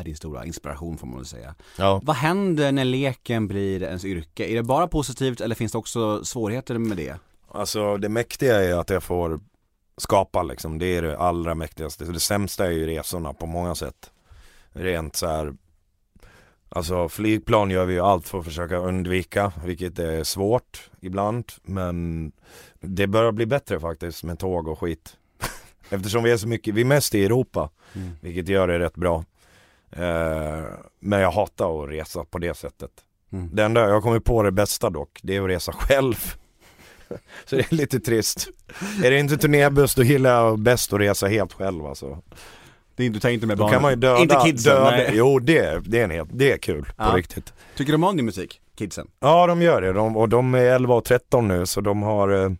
[0.00, 1.54] är din stora inspiration får man väl säga.
[1.78, 2.00] Ja.
[2.04, 4.44] Vad händer när leken blir ens yrke?
[4.44, 7.16] Är det bara positivt eller finns det också svårigheter med det?
[7.48, 9.40] Alltså det mäktiga är att jag får
[9.96, 12.04] skapa liksom, det är det allra mäktigaste.
[12.04, 14.10] Det sämsta är ju resorna på många sätt.
[14.72, 15.54] Rent så här
[16.74, 21.52] Alltså flygplan gör vi ju allt för att försöka undvika, vilket är svårt ibland.
[21.62, 22.32] Men
[22.80, 25.16] det börjar bli bättre faktiskt med tåg och skit.
[25.90, 28.10] Eftersom vi är så mycket, vi är mest i Europa, mm.
[28.20, 29.24] vilket gör det rätt bra.
[29.96, 30.64] Eh,
[31.00, 32.90] men jag hatar att resa på det sättet.
[33.32, 33.50] Mm.
[33.52, 36.14] Det enda, jag kommit på det bästa dock, det är att resa själv.
[37.44, 38.48] Så det är lite trist.
[39.04, 42.22] Är det inte turnébuss då gillar jag bäst att resa helt själv alltså.
[42.96, 43.70] Det är, du tänker inte med barnen?
[43.70, 45.10] Då kan man ju döda, inte kidsen, döda, nej.
[45.12, 47.10] Jo det, det är en helt, det är kul ja.
[47.10, 47.52] på riktigt.
[47.76, 49.06] Tycker de om din musik, kidsen?
[49.20, 52.44] Ja de gör det, de, och de är 11 och 13 nu så de har
[52.44, 52.50] eh,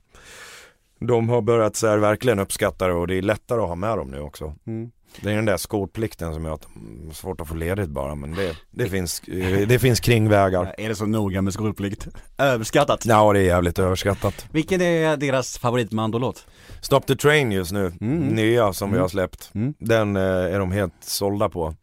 [0.99, 3.99] De har börjat så här, verkligen uppskatta det och det är lättare att ha med
[3.99, 4.55] dem nu också.
[4.66, 4.90] Mm.
[5.22, 6.66] Det är den där skolplikten som gör att
[7.12, 9.22] svårt att få ledigt bara men det, det, finns,
[9.68, 10.74] det finns kringvägar.
[10.79, 12.09] Är det så noga med skolplikt?
[12.38, 13.07] Överskattat?
[13.07, 14.46] Ja det är jävligt överskattat.
[14.50, 16.46] Vilken är deras favoritmandolåt?
[16.81, 18.29] Stop the train just nu, mm.
[18.29, 18.94] nya som mm.
[18.94, 19.50] vi har släppt.
[19.55, 19.74] Mm.
[19.79, 21.74] Den eh, är de helt sålda på.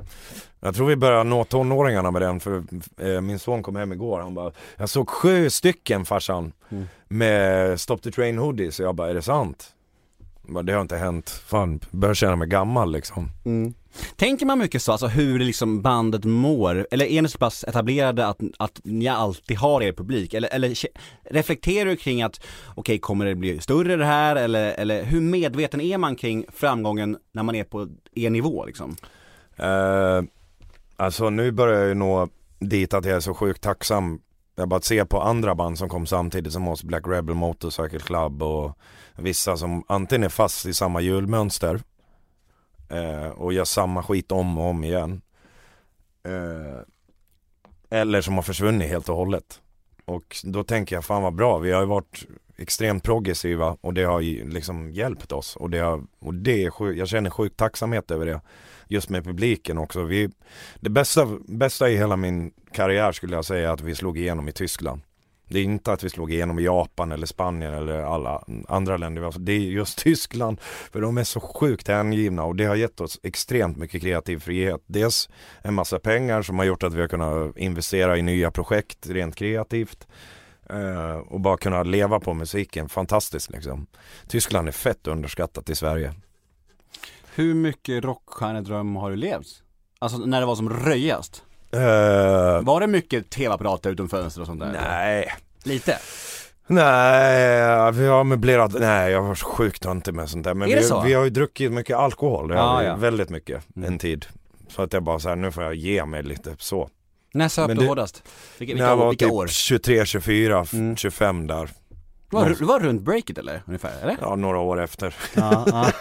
[0.60, 2.63] Jag tror vi börjar nå tonåringarna med den för
[3.02, 6.88] eh, min son kom hem igår han bara Jag såg sju stycken farsan mm.
[7.08, 9.76] med Stop the train hoodies så jag bara är det sant?
[10.54, 13.30] Det har inte hänt, fan, börjar känna mig gammal liksom.
[13.46, 13.74] Mm.
[14.16, 16.88] Tänker man mycket så, alltså hur liksom bandet mår?
[16.92, 20.34] Eller är ni så pass etablerade att, att ni alltid har er publik?
[20.34, 20.74] Eller, eller
[21.30, 24.36] reflekterar du kring att, okej okay, kommer det bli större det här?
[24.36, 28.96] Eller, eller hur medveten är man kring framgången när man är på er nivå liksom?
[29.60, 30.24] Uh,
[30.98, 32.28] alltså nu börjar jag ju nå
[32.60, 34.20] dit att jag är så sjukt tacksam
[34.56, 38.44] jag bara ser på andra band som kom samtidigt som oss, Black Rebel Motorcycle Club
[38.44, 38.78] och
[39.21, 41.81] vissa som antingen är fast i samma julmönster
[42.89, 45.21] eh, och gör samma skit om och om igen.
[46.23, 46.81] Eh,
[47.89, 49.62] eller som har försvunnit helt och hållet.
[50.05, 54.03] Och då tänker jag, fan vad bra, vi har ju varit extremt progressiva och det
[54.03, 55.55] har ju liksom hjälpt oss.
[55.55, 58.41] Och det, har, och det är sjuk, jag känner sjuk tacksamhet över det.
[58.88, 60.03] Just med publiken också.
[60.03, 60.29] Vi,
[60.79, 64.47] det bästa, bästa i hela min karriär skulle jag säga är att vi slog igenom
[64.47, 65.01] i Tyskland.
[65.52, 69.34] Det är inte att vi slog igenom i Japan eller Spanien eller alla andra länder.
[69.40, 70.62] Det är just Tyskland.
[70.62, 74.84] För de är så sjukt hängivna och det har gett oss extremt mycket kreativ frihet.
[74.88, 75.30] Dels
[75.62, 79.36] en massa pengar som har gjort att vi har kunnat investera i nya projekt rent
[79.36, 80.08] kreativt.
[80.70, 83.88] Eh, och bara kunna leva på musiken, fantastiskt liksom.
[84.28, 86.14] Tyskland är fett underskattat i Sverige.
[87.36, 89.64] Hur mycket rockstjärnedröm har du levt?
[90.00, 91.44] Alltså när det var som röjast?
[91.75, 91.81] Uh,
[92.62, 94.71] var det mycket tv-apparater utom fönster och sånt där?
[94.89, 95.34] Nej.
[95.63, 95.97] Lite?
[96.67, 100.53] Nej, vi har möblerat, nej jag var sjukt inte med sånt där.
[100.53, 101.01] Men är vi, så?
[101.01, 102.95] vi har ju druckit mycket alkohol, det Ah, har vi, ja.
[102.95, 103.88] väldigt mycket, Mm.
[103.93, 104.25] en tid.
[104.69, 106.89] Så att jag bara så här, nu får jag ge mig lite så.
[107.34, 108.23] När söp du hårdast?
[108.57, 109.47] Vilka, När vilka, jag år, var vilka typ år?
[109.47, 110.95] 23, 24, Mm.
[110.97, 111.69] 25 där.
[112.32, 113.63] Det var, det var runt breaket eller?
[113.67, 114.17] Ungefär, eller?
[114.22, 115.15] Ja, några år efter.
[115.34, 115.91] Ja, ja.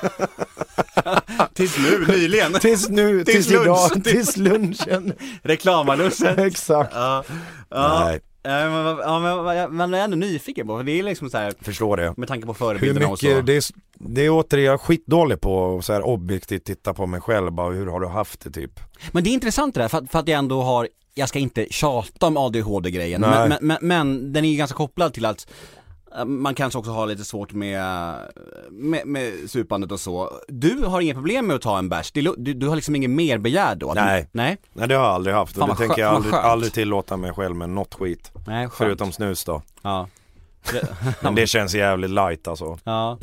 [1.54, 2.52] Tills nu, nyligen.
[2.52, 3.64] Tills nu, Tills tills, idag,
[3.94, 4.04] lunch.
[4.04, 5.12] tills lunchen.
[5.42, 6.38] Reklamanuset.
[6.46, 6.92] Exakt.
[6.94, 7.24] Ja,
[7.70, 8.04] ja.
[8.04, 11.30] Nej, Ja, men, men vad- jag- man är ändå nyfiken på, för det är liksom
[11.30, 12.14] så här förstår det.
[12.16, 13.26] med tanke på Hur förebilderna och så.
[13.26, 13.62] mycket, det är,
[13.94, 17.52] det är återigen, jag är skitdålig på att så här objektivt titta på mig själv,
[17.52, 18.80] bara hur har du haft det typ?
[19.12, 21.38] Men det är intressant det där, för att, för att jag ändå har, jag ska
[21.38, 25.46] inte tjata om ADHD-grejen, men, men, men, men den är ju ganska kopplad till att
[26.26, 28.16] man kanske också har lite svårt med,
[28.70, 30.32] med, med supandet och så.
[30.48, 33.38] Du har inga problem med att ta en bärs, du, du har liksom ingen mer
[33.38, 33.92] begär då?
[33.94, 34.28] Nej.
[34.32, 34.56] Nej?
[34.72, 37.56] Nej det har jag aldrig haft och det tänker jag aldrig, aldrig tillåta mig själv
[37.56, 38.32] med något skit.
[38.46, 38.74] Nej, skönt.
[38.74, 39.62] Förutom snus då.
[39.82, 40.08] Ja.
[41.20, 42.78] Men det känns jävligt light alltså.
[42.84, 43.18] Ja.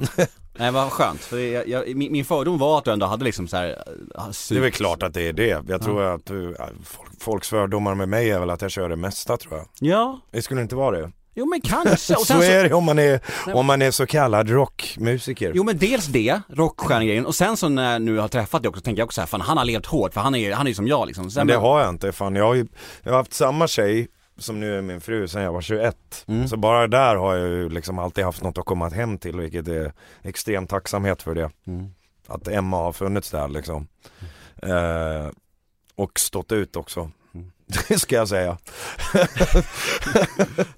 [0.60, 3.48] Nej vad skönt, för jag, jag, min, min fördom var att du ändå hade liksom
[3.48, 3.84] så här,
[4.16, 5.64] äh, Det är väl klart att det är det.
[5.68, 8.96] Jag tror att du, folk, folks fördomar med mig är väl att jag kör det
[8.96, 9.66] mesta tror jag.
[9.80, 11.12] Ja, Det skulle inte vara det.
[11.38, 12.14] Jo men kanske.
[12.16, 13.20] Och Så sen är det om man är,
[13.54, 15.52] om man är så kallad rockmusiker.
[15.56, 18.82] Jo men dels det, rockstjärnegrejen, och sen så när jag nu har träffat dig också
[18.82, 20.76] tänker jag också såhär, fan han har levt hårt för han är han är ju
[20.76, 21.32] som jag liksom.
[21.32, 22.12] Sen, Men det har jag inte.
[22.12, 22.68] Fan, jag har ju
[23.04, 26.26] jag har haft samma tjej som nu är min fru sedan jag var 21.
[26.28, 26.48] Mm.
[26.48, 29.68] Så bara där har jag ju liksom alltid haft något att komma hem till vilket
[29.68, 31.50] är extrem tacksamhet för det.
[31.68, 31.86] Mm.
[32.28, 33.88] Att Emma har funnits där liksom.
[34.64, 35.32] Eh,
[35.96, 37.12] och stått ut också.
[37.88, 38.58] Det ska jag säga.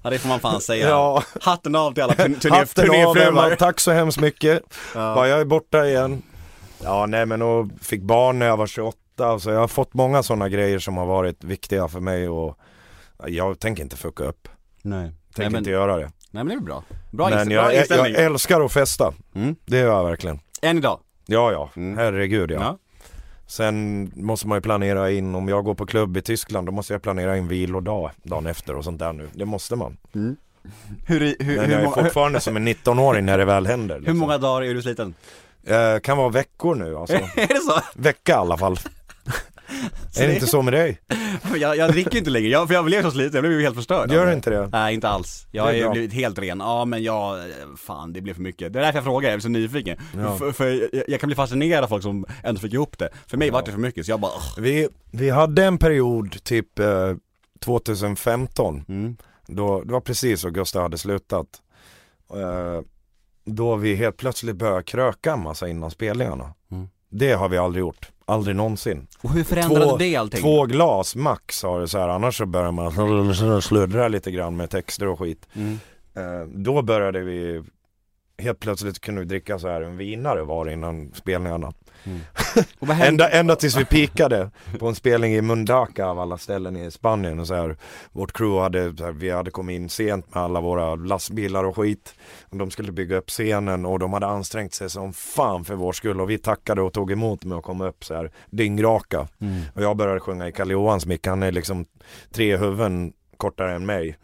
[0.02, 0.88] Ja det får man fan säga.
[0.88, 3.56] Ja, Hatten av till alla turnéfruar.
[3.56, 4.62] tack så hemskt mycket.
[4.94, 5.14] Ja.
[5.14, 6.22] Bara jag är borta igen.
[6.82, 10.22] Ja nej men och fick barn när jag var 28 så jag har fått många
[10.22, 12.58] sådana grejer som har varit viktiga för mig och
[13.26, 14.48] jag tänker inte fucka upp.
[14.82, 15.00] Nej.
[15.04, 16.02] Tänker Nej men, inte göra det.
[16.30, 16.82] nej men det är bra.
[17.10, 18.12] Bra, men inst- jag, jag, inställning.
[18.14, 19.12] jag älskar att festa.
[19.34, 19.56] Mm.
[19.66, 20.40] Det gör jag verkligen.
[20.62, 21.00] Än idag.
[21.26, 21.98] Ja ja, Mm.
[21.98, 22.60] herregud ja.
[22.60, 22.78] Ja.
[23.50, 26.92] Sen måste man ju planera in, om jag går på klubb i Tyskland då måste
[26.94, 29.28] jag planera in vilodag dagen efter och sånt där nu.
[29.32, 29.96] Det måste man.
[30.12, 30.36] Hur,
[31.06, 33.94] hur, hur, Men hur, jag är många- fortfarande som en 19-åring när det väl händer.
[33.94, 34.18] hur Liksom.
[34.18, 35.14] många dagar är du sliten?
[35.66, 37.14] Eh, kan vara veckor nu alltså.
[37.36, 37.80] är det så?
[37.94, 38.78] Vecka i alla fall.
[40.20, 41.00] är det inte så med dig?
[41.60, 43.76] Jag, jag dricker inte längre, jag, för jag blev så sliten, jag blev ju helt
[43.76, 44.12] förstörd.
[44.12, 44.68] Gör det inte det?
[44.72, 45.46] Nej inte alls.
[45.50, 45.92] Jag Det har är bra.
[45.92, 46.60] blivit helt ren.
[46.60, 47.38] Ja men jag,
[47.76, 48.72] fan det blev för mycket.
[48.72, 49.98] Det är därför jag frågar, jag är så nyfiken.
[50.16, 50.36] Ja.
[50.36, 53.08] För, för jag, jag kan bli fascinerad av folk som ändå fick ihop det.
[53.26, 56.44] För mig var det för mycket så jag bara, "Ugh." Vi, vi hade en period
[56.44, 57.12] typ eh,
[57.64, 59.16] 2015 mm.
[59.46, 61.46] då, Det var precis så Gustav hade slutat
[62.34, 62.80] eh,
[63.44, 66.88] Då vi helt plötsligt började kröka en massa innan spelningarna Mm.
[67.10, 69.06] Det har vi aldrig gjort, aldrig någonsin.
[69.22, 70.40] Och hur förändrade Två- det allting?
[70.40, 74.70] Två glas max har det så här, annars så börjar man sluddra lite grann med
[74.70, 75.48] texter och skit.
[75.54, 75.78] Mm.
[76.14, 77.62] eh, Då började vi
[78.38, 81.72] Helt plötsligt kunde vi dricka så här en vinare var innan spelningarna
[82.80, 83.06] Hände?
[83.06, 87.40] Ända, ända tills vi pikade på en spelning i Mundaka av alla ställen i Spanien
[87.40, 87.76] och så här,
[88.12, 92.14] Vårt crew hade, här, vi hade kommit in sent med alla våra lastbilar och skit.
[92.50, 95.92] Och De skulle bygga upp scenen och de hade ansträngt sig som fan för vår
[95.92, 96.20] skull.
[96.20, 99.28] Och vi tackade och tog emot med att komma upp så här dyngraka.
[99.40, 99.62] Mm.
[99.74, 101.86] Och jag började sjunga i Kalle Johans mick, han är liksom
[102.32, 104.16] tre huvuden kortare än mig.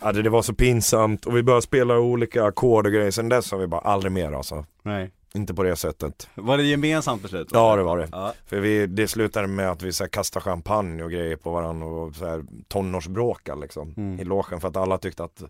[0.00, 1.26] Ja, det, det var så pinsamt.
[1.26, 4.32] Och vi började spela olika ackord och grejer, sen dess har vi bara aldrig mer
[4.32, 4.64] alltså.
[4.82, 5.10] Nej.
[5.34, 7.48] Inte på det sättet Var det gemensamt beslut?
[7.52, 8.32] Ja det var det Ja.
[8.46, 11.86] för vi, det slutade med att vi så här, kastade champagne och grejer på varandra
[11.86, 14.20] och så här, tonårsbråkade liksom Mm.
[14.20, 15.42] i logen för att alla tyckte att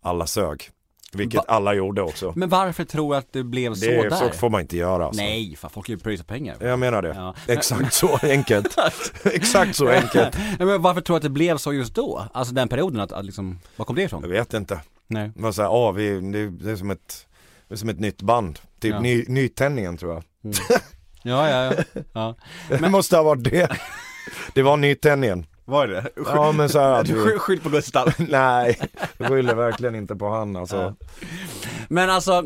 [0.00, 0.70] alla sög.
[1.12, 2.32] Vilket Va- alla gjorde också.
[2.36, 4.16] Men varför tror du att det blev så Det är, där?
[4.16, 5.22] så får man inte göra alltså.
[5.22, 6.56] Nej, fan folk är ju pröjsa pengar.
[6.60, 7.14] Jag menar det.
[7.16, 7.34] Ja.
[7.48, 8.76] Exakt så enkelt.
[9.24, 10.36] Exakt så enkelt.
[10.58, 12.24] Men varför tror du att det blev så just då?
[12.32, 14.22] Alltså den perioden, att, att liksom, var kom det ifrån?
[14.22, 14.80] Jag vet inte.
[15.06, 15.30] Nej.
[15.34, 17.26] Det var så här, ja, vi, det, det är som ett
[17.68, 18.58] det är som ett nytt band.
[18.80, 19.00] Typ Ja.
[19.00, 20.22] ny, nytändningen tror jag.
[21.22, 22.02] Ja, ja, ja.
[22.12, 22.36] ja.
[22.78, 23.68] Det måste ha varit det.
[24.54, 25.46] Det var nytändningen.
[25.64, 26.08] Var det det?
[26.26, 27.30] Ja men så här Du du...
[27.30, 28.12] sky- skyll på Gustav.
[28.18, 28.78] Nej,
[29.18, 30.96] jag skyller verkligen inte på han alltså.
[31.88, 32.44] Men alltså,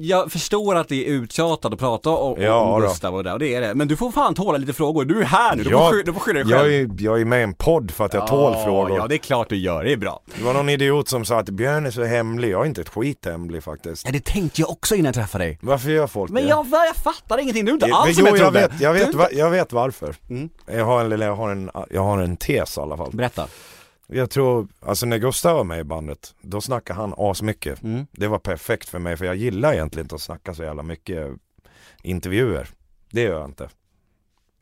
[0.00, 2.80] jag förstår att det är uttjatat att prata om, Ja, om.
[2.82, 3.74] Gustav och det, och det är det.
[3.74, 6.02] Men du får fan tåla lite frågor, du är här nu, du Jag- får, sky-
[6.02, 6.72] du får skylla dig Jag själv.
[7.00, 8.96] är, jag är med i en podd för att jag tål frågor.
[8.96, 10.20] Ja, det är klart du gör, det är bra.
[10.38, 12.50] Det var någon idiot som sa att Björn är så hemlig.
[12.50, 14.06] Jag är inte ett skit hemlig faktiskt.
[14.06, 15.58] Ja, det tänkte jag också innan jag träffade dig.
[15.62, 16.48] Varför gör folk Men det?
[16.48, 18.60] jag, jag fattar ingenting, du är inte Jo, alls som jag jag trodde.
[18.68, 20.14] vet, jag Du är vet, inte- va, jag vet varför.
[20.30, 20.48] Mm.
[20.66, 23.10] Jag, har en, jag, har en, jag har en tes i alla fall.
[23.12, 23.46] Berätta.
[24.12, 27.82] Jag tror, alltså när Gustav var med i bandet, då snackade han asmycket.
[27.82, 28.06] Mm.
[28.12, 31.32] Det var perfekt för mig för jag gillar egentligen inte att snacka så jävla mycket
[32.02, 32.68] intervjuer.
[33.10, 33.68] Det gör jag inte.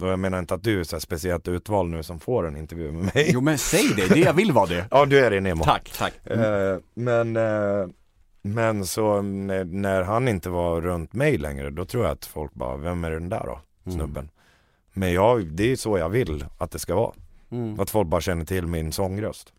[0.01, 2.93] Och jag menar inte att du är så speciellt utvald nu som får en intervju
[2.93, 3.31] med mig.
[3.33, 4.87] Jo men säg det, det jag vill vara det.
[4.91, 5.65] Ja du är det Nemo.
[5.65, 6.27] Tack, tack.
[6.27, 7.89] Eh, men, eh,
[8.43, 12.55] men så när, när han inte var runt mig längre då tror jag att folk
[12.55, 13.61] bara, vem är den där då?
[13.91, 14.31] Snubben.
[14.93, 17.13] Men jag, det är så jag vill att det ska vara.
[17.51, 17.81] Mm.
[17.81, 19.53] Att folk bara känner till min sångröst.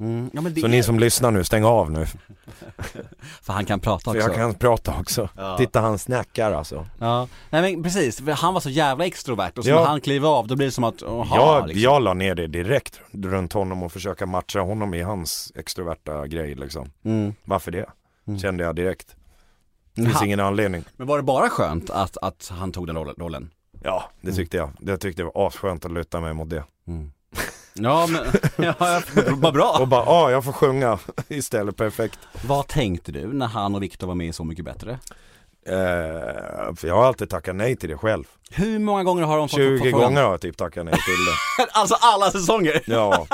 [0.00, 0.30] Mm.
[0.32, 0.70] Ja, men det Så är...
[0.70, 2.06] ni som lyssnar nu, stäng av nu.
[3.42, 4.28] För han kan prata För också.
[4.28, 5.28] jag kan prata också.
[5.36, 5.56] Ja.
[5.58, 6.86] Titta han snackar alltså.
[6.98, 9.80] Ja, nej men precis, för han var så jävla extrovert och så Ja.
[9.80, 11.82] när han kliver av då blir det som att, jaha jag, liksom.
[11.82, 16.54] jag la ner det direkt runt honom och försöka matcha honom i hans extroverta grej
[16.54, 16.90] liksom.
[17.04, 17.34] Mm.
[17.44, 17.86] Varför det?
[18.26, 18.38] Mm.
[18.40, 19.16] Kände jag direkt.
[19.94, 20.84] Det finns ingen anledning.
[20.96, 23.50] Men var det bara skönt att, att han tog den rollen-?
[23.82, 24.70] Ja, det tyckte jag.
[24.80, 26.64] Jag tyckte det var asskönt att luta mig mot det.
[27.74, 28.24] Ja men,
[28.66, 29.02] ja, ja,
[29.36, 29.76] vad bra!
[29.80, 32.18] Och bara, ja jag får sjunga istället, perfekt.
[32.46, 34.98] Vad tänkte du när han och Viktor var med i Så Mycket Bättre?
[35.66, 38.24] Eh, för jag har alltid tackat nej till det själv.
[38.50, 41.24] Hur många gånger har de fått 20 fått gånger har jag typ tackat nej till
[41.24, 41.70] det.
[41.72, 42.82] Alltså alla säsonger!
[42.86, 43.26] Ja.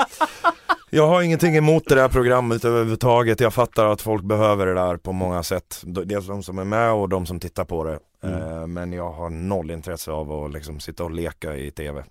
[0.89, 3.39] Jag har ingenting emot det där programmet överhuvudtaget.
[3.39, 5.81] Jag fattar att folk behöver det där på många sätt.
[5.83, 7.99] Dels de som är med och de som tittar på det.
[8.23, 12.03] Eh, Men jag har noll intresse av att liksom sitta och leka i tv.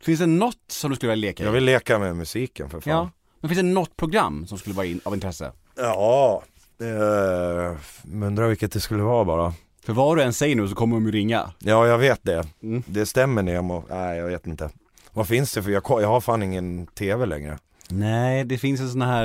[0.00, 1.46] Finns det något som du skulle vilja leka i?
[1.46, 2.90] Jag vill leka med musiken för fan.
[2.92, 3.10] Ja,
[3.40, 5.52] men finns det något program som skulle vara in, av intresse?
[5.76, 6.42] Ja,
[6.80, 7.76] eh,
[8.22, 9.54] undrar vilket det skulle vara bara.
[9.84, 12.46] För vad du än säger nu så kommer de ju ringa Ja, jag vet det.
[12.62, 12.82] Mm.
[12.86, 13.84] Det stämmer Nemo.
[13.88, 14.70] Nej, jag vet inte.
[15.12, 15.70] Vad finns det för?
[15.70, 17.58] Jag, jag har fan ingen tv längre.
[17.88, 19.24] Nej, det finns en sån här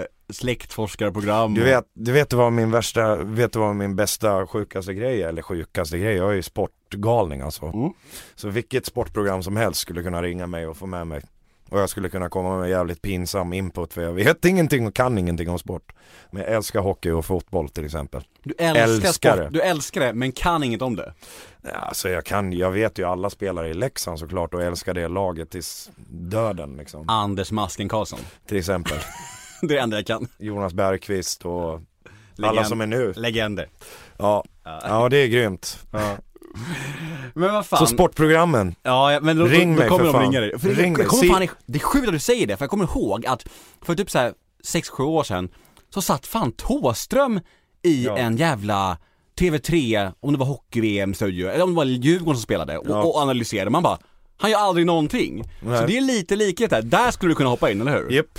[0.00, 4.94] eh, släktforskarprogram Du vet, du vet vad min värsta, vet du vad min bästa sjukaste
[4.94, 5.28] grej är?
[5.28, 6.16] Eller sjukaste grej?
[6.16, 7.66] Jag är ju sportgalning alltså.
[7.66, 7.92] Mm.
[8.34, 11.22] Så vilket sportprogram som helst skulle kunna ringa mig och få med mig.
[11.70, 15.18] Och jag skulle kunna komma med jävligt pinsam input för jag vet ingenting och kan
[15.18, 15.92] ingenting om sport.
[16.30, 18.22] Men jag älskar hockey och fotboll till exempel.
[18.42, 19.42] Du älskar, Älskar det.
[19.42, 21.14] sport, du älskar det men kan inget om det
[21.62, 25.08] Ja, Alltså jag kan, jag vet ju alla spelare i Leksand såklart och älskar det
[25.08, 27.08] laget tills döden liksom.
[27.08, 28.18] Anders Masken Karlsson
[28.48, 28.98] Till exempel
[29.68, 31.70] Det är det enda jag kan Jonas Bergqvist och
[32.38, 32.66] alla Legend.
[32.66, 33.12] som är nu.
[33.16, 33.68] Legender
[34.18, 35.78] Ja, ja det är grymt.
[37.34, 40.12] Men vad fan Så sportprogrammen, Ja, ja, men då, Ring då, då kommer för de
[40.12, 40.22] fan.
[40.22, 40.58] ringa dig.
[40.58, 41.06] För Ring jag mig.
[41.06, 43.46] kommer fan, det är sjukt att du säger det, för jag kommer ihåg att
[43.82, 44.32] för typ såhär
[44.64, 45.48] 6-7 år sedan
[45.94, 47.40] så satt fan Thåström
[47.82, 48.16] i Ja.
[48.18, 48.98] en jävla
[49.40, 53.02] TV3, om det var hockey-VM-studio, eller om det var Djurgården som spelade och, Ja.
[53.02, 53.98] och analyserade, man bara
[54.36, 55.44] han gör aldrig någonting.
[55.62, 55.78] Nej.
[55.80, 58.10] Så det är lite likhet där, där skulle du kunna hoppa in, eller hur?
[58.10, 58.38] Japp,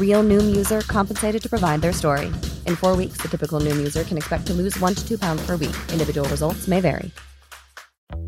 [0.00, 2.28] Real Noom user compensated to provide their story.
[2.64, 5.44] In four weeks, the typical Noom user can expect to lose one to two pounds
[5.44, 5.76] per week.
[5.92, 7.10] Individual results may vary.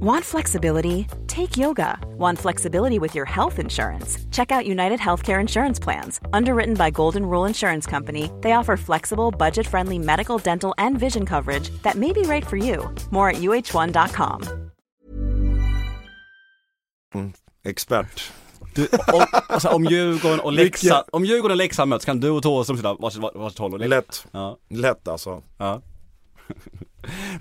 [0.00, 1.08] Want flexibility?
[1.26, 1.98] Take yoga.
[2.16, 4.18] Want flexibility with your health insurance?
[4.30, 6.20] Check out United Healthcare Insurance Plans.
[6.32, 11.26] Underwritten by Golden Rule Insurance Company, they offer flexible, budget friendly medical, dental, and vision
[11.26, 12.94] coverage that may be right for you.
[13.10, 14.70] More at uh1.com.
[17.14, 18.30] Mm, expert.
[18.78, 22.42] Du, om, alltså, om Djurgården och Leksand, om Djurgården och Leksand möts kan du och
[22.42, 23.88] Thåström sitta varsitt varsitt håll och leka?
[23.96, 24.26] Lätt.
[24.32, 25.42] Ja, Lätt alltså.
[25.58, 25.82] ja.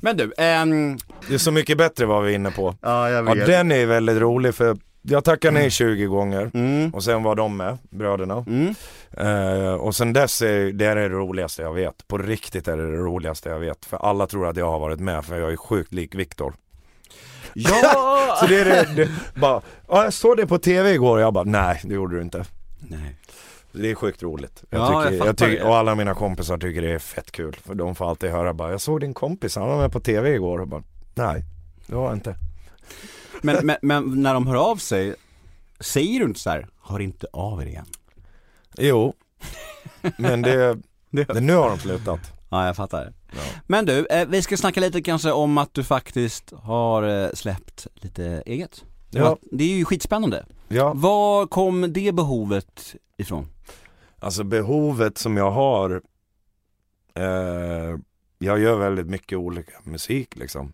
[0.01, 2.75] Men du, ehm, Det är så mycket bättre vad vi är inne på.
[2.81, 6.93] Ja, jag Ja, den är väldigt rolig för jag tackade nej 20 gånger Mm.
[6.93, 8.45] och sen var de med, bröderna.
[8.47, 8.75] Mm.
[9.17, 12.07] Eh, och sen dess är det är det roligaste jag vet.
[12.07, 13.85] På riktigt är det det roligaste jag vet.
[13.85, 16.53] För alla tror att jag har varit med för jag är sjukt lik Viktor.
[17.59, 18.37] Ja!
[18.39, 21.33] Så det är det, det bara, ja jag såg det på tv igår och jag
[21.33, 22.45] bara, nej det gjorde du inte.
[22.79, 23.15] Nej.
[23.71, 24.63] Det är sjukt roligt.
[24.69, 25.63] Jag Ja, tycker, jag jag tycker, det.
[25.63, 27.55] och alla mina kompisar tycker det är fett kul.
[27.65, 30.33] För de får alltid höra bara, jag såg din kompis, han var med på tv
[30.33, 30.83] igår och bara,
[31.15, 31.43] nej
[31.87, 32.35] det var jag inte.
[33.41, 35.15] Men, men, men när de hör av sig,
[35.79, 37.85] säger du inte så här, hör inte av er igen?
[38.77, 39.13] Jo,
[40.17, 40.77] men det,
[41.09, 42.19] det, nu har de slutat.
[42.49, 43.13] Ja, jag fattar.
[43.67, 47.87] Men du, eh, vi ska snacka lite kanske om att du faktiskt har eh, släppt
[47.93, 48.83] lite eget.
[49.11, 49.37] Ja.
[49.51, 50.45] Det är ju skitspännande.
[50.67, 53.47] Ja, Var kom det behovet ifrån?
[54.19, 56.01] alltså behovet som jag har,
[57.15, 57.97] eh,
[58.39, 60.73] jag gör väldigt mycket olika musik liksom.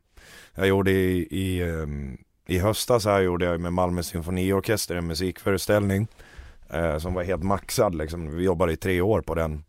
[0.55, 2.17] Jag gjorde i, i, ehm,
[2.47, 6.07] i höstas här gjorde jag med Malmö symfoniorkester en musikföreställning
[6.69, 8.35] eh, som var helt maxad liksom.
[8.35, 9.63] Vi jobbade i tre år på den.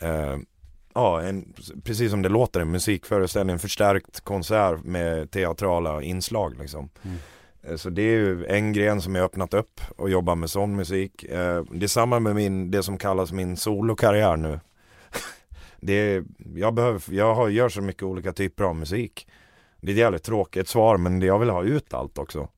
[0.00, 0.36] Eh,
[0.98, 6.90] ja, en, precis som det låter, en musikföreställning, en förstärkt konsert med teatrala inslag liksom.
[7.62, 10.76] Eh, Så det är ju en gren som jag öppnat upp och jobbar med sån
[10.76, 11.24] musik.
[11.24, 14.60] Eh, Det är samma med min, det som kallas min solokarriär nu.
[15.80, 16.24] Det är,
[16.54, 19.26] jag, behöver, jag har, gör så mycket olika typer av musik.
[19.80, 22.48] Det är ett jävligt tråkigt svar men jag vill ha ut allt också.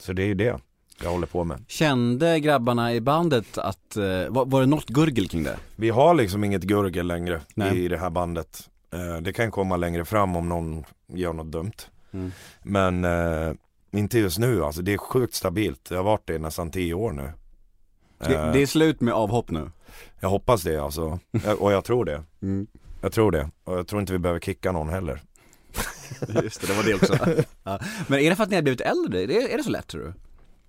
[0.00, 0.58] Så det är ju det
[1.02, 1.64] jag håller på med.
[1.68, 5.56] Kände grabbarna i bandet att, eh, var, det något gurgel kring det?
[5.76, 7.84] Vi har liksom inget gurgel längre Nej.
[7.84, 8.68] i det här bandet.
[8.92, 11.72] Eh, Det kan komma längre fram om någon gör något dumt.
[12.12, 12.32] Mm.
[12.62, 13.52] Men eh,
[13.92, 15.84] inte just nu alltså, det är sjukt stabilt.
[15.88, 17.32] Det har varit det i nästan tio år nu.
[18.18, 18.50] det?
[18.52, 19.70] Det är slut med avhopp nu.
[20.20, 21.18] Jag hoppas det alltså,
[21.58, 22.22] och jag tror det.
[22.42, 22.66] Mm.
[23.00, 25.22] Jag tror det, och jag tror inte vi behöver kicka någon heller.
[26.42, 27.42] Just det, det var det också.
[27.64, 27.78] ja.
[28.06, 29.22] Men är det för att ni har blivit äldre?
[29.22, 30.12] Är det, är det så lätt tror du?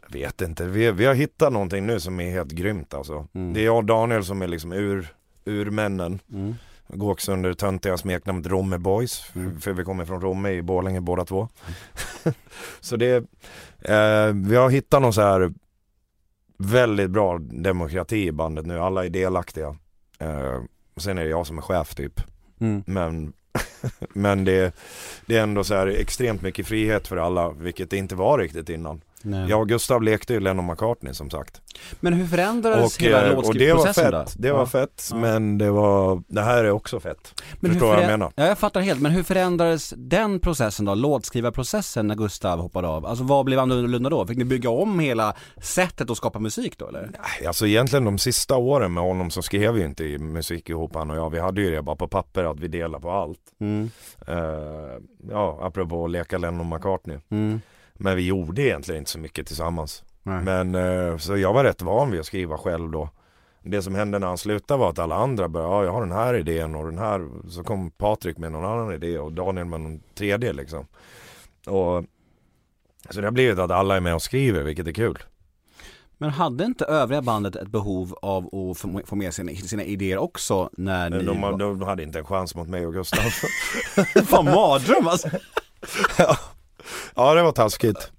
[0.09, 3.27] Jag vet inte, vi, vi har hittat någonting nu som är helt grymt alltså.
[3.33, 3.53] Mm.
[3.53, 5.07] Det är jag och Daniel som är liksom ur,
[5.45, 6.19] urmännen.
[6.33, 6.55] Mm.
[6.87, 9.61] Går också under töntiga smeknamnet Romme Boys, Mm.
[9.61, 11.47] för, vi kommer från Romme i Borlänge båda två.
[12.79, 13.15] så det,
[13.81, 15.53] eh, vi har hittat någon så här
[16.57, 19.75] väldigt bra demokrati i bandet nu, alla är delaktiga.
[20.19, 20.61] Eh,
[20.97, 22.21] sen är det jag som är chef typ.
[22.59, 22.83] Mm.
[22.87, 23.33] Men,
[24.13, 24.75] men det,
[25.25, 28.69] det är ändå så här extremt mycket frihet för alla, vilket det inte var riktigt
[28.69, 29.01] innan.
[29.21, 29.49] Nej.
[29.49, 31.61] Jag och Gustav lekte ju Lennon McCartney som sagt.
[31.99, 34.41] Men hur förändrades Och, hela eh, och det var låtskrivprocessen fett, då?
[34.41, 35.17] det var fett, Ja.
[35.17, 37.41] men det var, det här är också fett.
[37.59, 38.31] Men Förstår vad jag menar?
[38.35, 43.05] Ja, jag fattar helt, men hur förändrades den processen då, låtskrivarprocessen när Gustav hoppade av?
[43.05, 44.27] Alltså vad blev annorlunda då?
[44.27, 47.01] Fick ni bygga om hela sättet att skapa musik då eller?
[47.01, 50.95] Nej, Alltså egentligen de sista åren med honom så skrev vi inte i musik ihop
[50.95, 51.29] han och jag.
[51.29, 53.39] Vi hade ju det bara på papper att vi delar på allt.
[53.59, 53.89] Mm.
[54.27, 54.35] Eh,
[55.31, 57.17] ja, apropå att leka Lennon McCartney.
[57.29, 57.61] Mm.
[57.97, 60.03] Men vi gjorde egentligen inte så mycket tillsammans.
[60.23, 60.43] Nej.
[60.43, 63.09] Men eh, så jag var rätt van vid att skriva själv då.
[63.63, 66.11] Det som hände när han slutade var att alla andra började, ja jag har den
[66.11, 69.81] här idén och den här, så kom Patrik med någon annan idé och Daniel med
[69.81, 70.87] någon tredje liksom.
[71.67, 72.03] Och
[73.09, 75.17] så det har blivit att alla är med och skriver, vilket är kul.
[76.17, 78.77] Men hade inte övriga bandet ett behov av att
[79.07, 82.67] få- med sina, sina idéer också när ni De, de hade inte en chans mot
[82.67, 83.19] mig och Gustav.
[84.25, 85.29] Fan mardröm alltså!
[86.17, 86.37] ja
[87.15, 88.11] det var taskigt.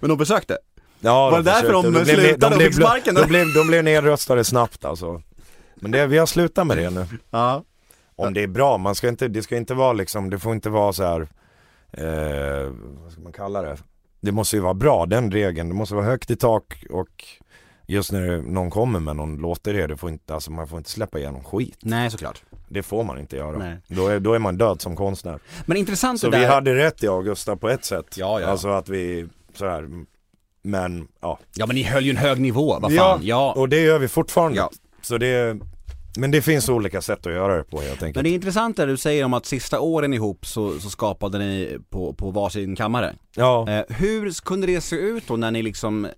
[0.00, 0.58] Men de försökte?
[1.00, 3.14] Ja, Var det därför de blev- slutade och fick sparken?
[3.14, 5.22] De blev, de blev nedröstade snabbt alltså.
[5.74, 7.06] Men det, vi har slutat med det nu.
[7.30, 7.64] Ja.
[8.16, 10.70] Om det är bra, man ska inte, det ska inte vara liksom, det får inte
[10.70, 11.20] vara så här,
[11.92, 12.70] eh,
[13.02, 13.76] vad ska man kalla det?
[14.20, 15.68] Det måste ju vara bra, den regeln.
[15.68, 17.24] Det måste vara högt i tak och
[17.86, 21.18] just när någon kommer med någon låtidé, det får inte, alltså man får inte släppa
[21.18, 21.78] igenom skit.
[21.82, 22.42] Nej såklart.
[22.68, 23.58] Det får man inte göra.
[23.58, 23.76] Nej.
[23.88, 25.38] Då, är, då är man död som konstnär.
[25.66, 26.52] Men intressant Så det vi där...
[26.52, 28.16] hade rätt jag och Gustav på ett sätt.
[28.16, 28.46] Ja, ja.
[28.46, 29.88] Alltså att vi, så här,
[30.62, 31.38] men ja.
[31.54, 33.20] Ja men ni höll ju en hög nivå, vad fan.
[33.22, 33.52] Ja.
[33.56, 34.58] och det gör vi fortfarande.
[34.58, 34.70] Ja.
[35.02, 35.58] Så det,
[36.18, 38.14] men det finns olika sätt att göra det på helt enkelt.
[38.14, 41.38] Men det är intressant det du säger om att sista åren ihop så, så skapade
[41.38, 43.14] ni på, på varsin kammare.
[43.34, 43.68] Ja.
[43.70, 46.10] Eh, hur kunde det se ut då när ni liksom eh,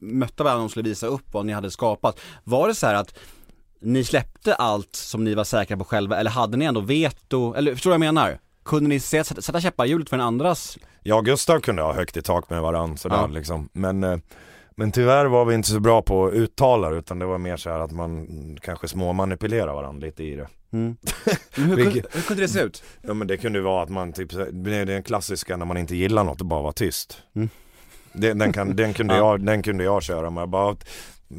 [0.00, 2.20] mötte varandra och skulle visa upp vad ni hade skapat?
[2.44, 3.18] Var det så här att
[3.80, 7.72] ni släppte allt som ni var säkra på själva eller hade ni ändå veto, eller
[7.74, 8.38] förstår du vad jag menar?
[8.64, 10.78] Kunde ni se, sätta, sätta käppar i hjulet för en andras?
[11.02, 13.26] Jag och Gustav kunde ha högt i tak med varandra sådär Ja.
[13.26, 13.68] liksom.
[13.72, 14.18] Men, eh,
[14.76, 17.70] men tyvärr var vi inte så bra på att uttala utan det var mer så
[17.70, 18.26] här att man
[18.62, 20.48] kanske småmanipulerar varandra lite i det.
[20.70, 20.96] Men
[21.54, 22.82] hur, kunde, hur kunde det se ut?
[23.02, 25.96] Ja men det kunde vara att man typ, det är den klassiska när man inte
[25.96, 27.22] gillar något och bara vara tyst.
[27.34, 27.48] Mm.
[28.12, 29.18] Det, den, kan, den, kunde Ja.
[29.30, 30.76] jag, den kunde jag köra med, bara,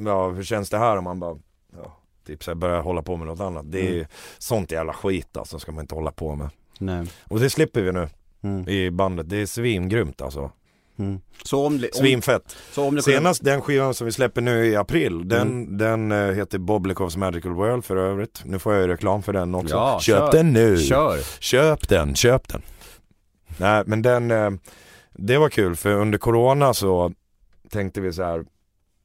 [0.06, 0.98] ja hur känns det här?
[0.98, 1.38] Och man bara,
[1.78, 3.72] ja, typ så här, börja hålla på med något annat.
[3.72, 4.06] Det är Mm.
[4.38, 6.50] sånt jävla skit alltså, ska man inte hålla på med.
[6.80, 7.06] Nej.
[7.24, 8.10] Och det slipper vi nu
[8.44, 8.70] Mm.
[8.70, 10.52] i bandet, det är svingrymt alltså.
[11.00, 11.20] Mm.
[11.44, 12.56] Så om, Svinfett.
[12.72, 15.78] så om kunde- Senast den skivan som vi släpper nu i april, den, Mm.
[15.78, 18.42] den eh, heter Boblikovs Magical World för övrigt.
[18.46, 19.76] Nu får jag ju reklam för den också.
[19.76, 20.32] Ja, Köp kör.
[20.32, 20.78] den nu!
[20.78, 21.20] Kör!
[21.42, 22.62] Köp den, köp den.
[23.58, 24.52] Nej men den, eh,
[25.14, 27.12] det var kul för under corona så
[27.70, 28.46] tänkte vi så här,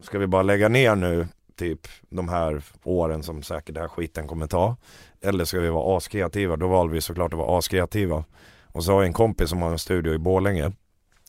[0.03, 1.29] ska vi bara lägga ner nu
[1.61, 4.77] typ de här åren som säkert den här skiten kommer ta.
[5.21, 6.57] Eller ska vi vara askreativa?
[6.57, 8.25] Då valde vi såklart att vara askreativa.
[8.67, 10.73] Och så har jag en kompis som har en studio i Borlänge.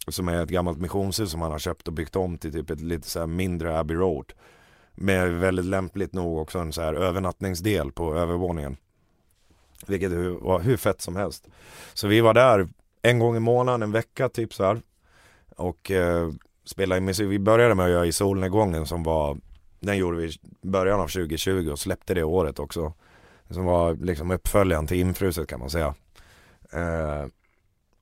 [0.07, 2.81] Som är ett gammalt missionshus som han har köpt och byggt om till typ ett
[2.81, 4.33] lite så här mindre Abbey Road.
[4.91, 8.77] Med väldigt lämpligt nog också en så här övernattningsdel på övervåningen.
[9.87, 10.11] Vilket
[10.41, 11.47] var hur fett som helst.
[11.93, 12.69] Så vi var där
[13.01, 14.81] en gång i månaden, en vecka typ så här.
[15.57, 16.31] Och eh,
[16.65, 17.29] spelade in musik.
[17.29, 19.37] Vi började med att göra i solnedgången som var
[19.81, 22.93] den gjorde vi i början av 2020 och släppte det året också.
[23.49, 25.95] Som var liksom uppföljaren till Infruset kan man säga.
[26.71, 27.25] Eh,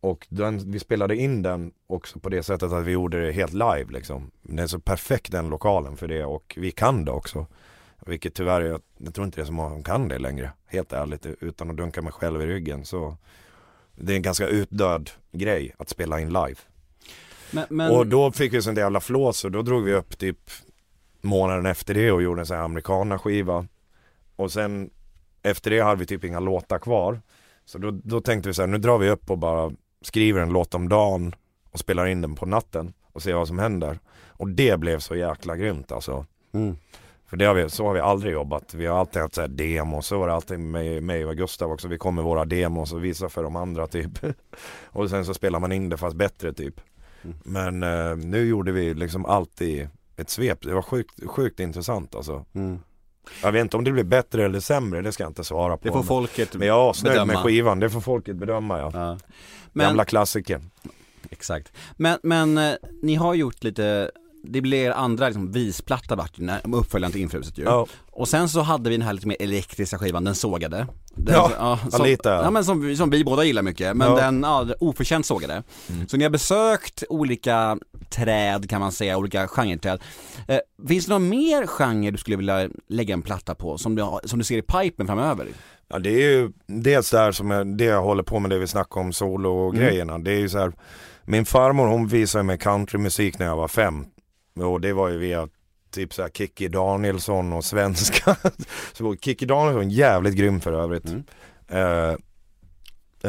[0.01, 3.53] och den, vi spelade in den också på det sättet att vi gjorde det helt
[3.53, 4.31] live liksom.
[4.41, 7.45] Det är så perfekt den lokalen för det och vi kan det också.
[8.05, 10.51] Vilket tyvärr, jag, jag tror inte det är så många som kan det längre.
[10.65, 13.17] Helt ärligt, utan att dunka mig själv i ryggen så
[13.95, 16.55] Det är en ganska utdöd grej att spela in live.
[17.51, 17.91] Men, men...
[17.91, 20.51] Och då fick vi sånt jävla flås och då drog vi upp typ
[21.21, 23.67] månaden efter det och gjorde en sån här amerikana skiva.
[24.35, 24.89] Och sen
[25.43, 27.21] efter det hade vi typ inga låtar kvar.
[27.65, 30.49] Så då, då tänkte vi så här, nu drar vi upp och bara skriver en
[30.49, 31.35] låt om dagen
[31.71, 33.99] och spelar in den på natten och ser vad som händer.
[34.27, 36.25] Och det blev så jäkla grymt alltså.
[36.53, 36.77] Mm.
[37.25, 38.73] För det har vi, så har vi aldrig jobbat.
[38.73, 41.71] Vi har alltid haft så här demos, så var det alltid med mig och Gustav
[41.71, 41.87] också.
[41.87, 44.11] Vi kom med våra demos och visar för de andra typ.
[44.83, 46.81] och sen så spelar man in det fast bättre typ.
[47.21, 47.35] Mm.
[47.43, 49.89] Men eh, nu gjorde vi liksom alltid
[50.19, 50.61] ett svep.
[50.61, 52.45] Det var sjukt, sjukt intressant alltså.
[52.55, 52.79] Mm.
[53.43, 55.83] Jag vet inte om det blir bättre eller sämre, det ska jag inte svara på.
[55.83, 58.91] Det får Men- folket Men jag är asnöjd med skivan, det får folket bedöma ja.
[58.93, 59.17] Ja.
[59.73, 60.61] Men, Gamla klassiker.
[61.29, 61.71] Exakt.
[61.97, 64.11] Men, men eh, ni har gjort lite,
[64.43, 67.63] det blev er andra liksom, visplatta vart ju, när- uppföljaren till Infruset ju.
[67.63, 67.87] Ja.
[68.11, 70.87] Och sen så hade vi den här lite mer elektriska skivan, den sågade.
[71.15, 72.29] Den, Ja, som, lite.
[72.29, 74.15] Ja men som, vi- som vi båda gillar mycket, men Ja.
[74.15, 75.63] den, ja, oförtjänt sågade.
[76.07, 77.77] Så ni har besökt olika
[78.09, 80.01] träd kan man säga, olika genreträd.
[80.47, 84.05] Eh, finns det någon mer genre du skulle vilja lägga en platta på, som du,
[84.23, 85.47] som du ser i pipen framöver?
[85.91, 88.67] Ja det är ju dels där som jag, det jag håller på med det vi
[88.67, 90.17] snackade om solo-grejerna.
[90.17, 90.71] Det är ju så här,
[91.25, 94.05] min farmor hon visade mig countrymusik när jag var fem.
[94.55, 95.49] Och det var ju via
[95.91, 98.35] typ så här Kikki Danielsson och svenska.
[98.93, 101.05] så Kikki Danielsson jävligt grym för övrigt.
[101.05, 101.23] Mm.
[101.67, 102.15] Eh,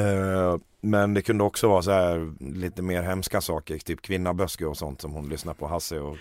[0.03, 4.77] eh, men det kunde också vara så här lite mer hemska saker, typ kvinnaböske och
[4.77, 6.16] sånt som hon lyssnar på Hasse och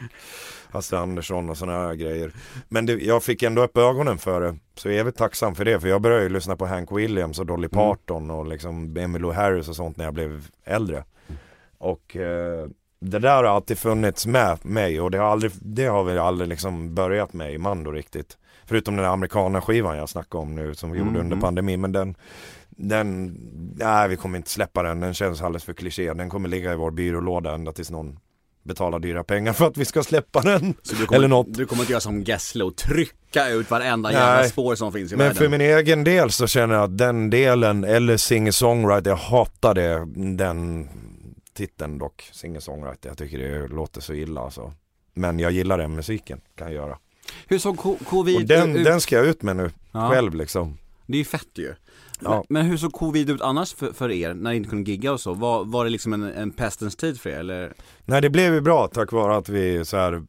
[0.71, 2.31] Hasse Andersson och sådana här grejer.
[2.69, 5.65] Men det, jag fick ändå upp ögonen för det, så jag är evigt tacksam för
[5.65, 9.31] det, för jag började ju lyssna på Hank Williams och Dolly Parton och liksom Emmylou
[9.31, 11.03] Harris och sånt när jag blev äldre.
[11.77, 12.67] Och eh,
[13.01, 16.49] det där har alltid funnits med mig och det har, aldrig, det har vi aldrig
[16.49, 18.37] liksom börjat med i Mando riktigt.
[18.65, 21.41] Förutom den där amerikana skivan jag snackade om nu som vi gjorde Mm, under mm.
[21.41, 21.81] pandemin.
[21.81, 22.15] Men den,
[22.69, 23.37] den,
[23.75, 24.99] nej vi kommer inte släppa den.
[24.99, 26.13] Den känns alldeles för kliché.
[26.13, 28.19] Den kommer ligga i vår byrålåda ända tills någon
[28.63, 30.73] betalar dyra pengar för att vi ska släppa den.
[31.05, 31.53] Kommer, Eller något.
[31.53, 34.17] Du kommer inte göra som Gessle och trycka ut varenda Nej.
[34.17, 35.35] jävla spår som finns i Men världen?
[35.35, 40.05] för min egen del så känner jag att den delen, eller singer-songwriter, jag hatar det,
[40.37, 40.89] den
[41.67, 43.07] titeln dock, singer-songwriter.
[43.09, 44.73] Jag tycker det låter så illa alltså.
[45.13, 46.97] Men jag gillar den musiken, kan jag göra.
[47.47, 48.83] Hur såg co- covid Och den, ut?
[48.85, 50.09] den ska jag ut med nu, Ja.
[50.09, 50.77] själv liksom.
[51.05, 51.73] Det är ju fett ju.
[52.19, 52.29] Ja.
[52.29, 55.11] Men, men hur såg covid ut annars för, för er, när ni inte kunde gigga
[55.11, 55.33] och så?
[55.33, 57.73] Var, var det liksom en, en pestens tid för er eller?
[58.05, 60.23] Nej det blev ju bra tack vare att vi så här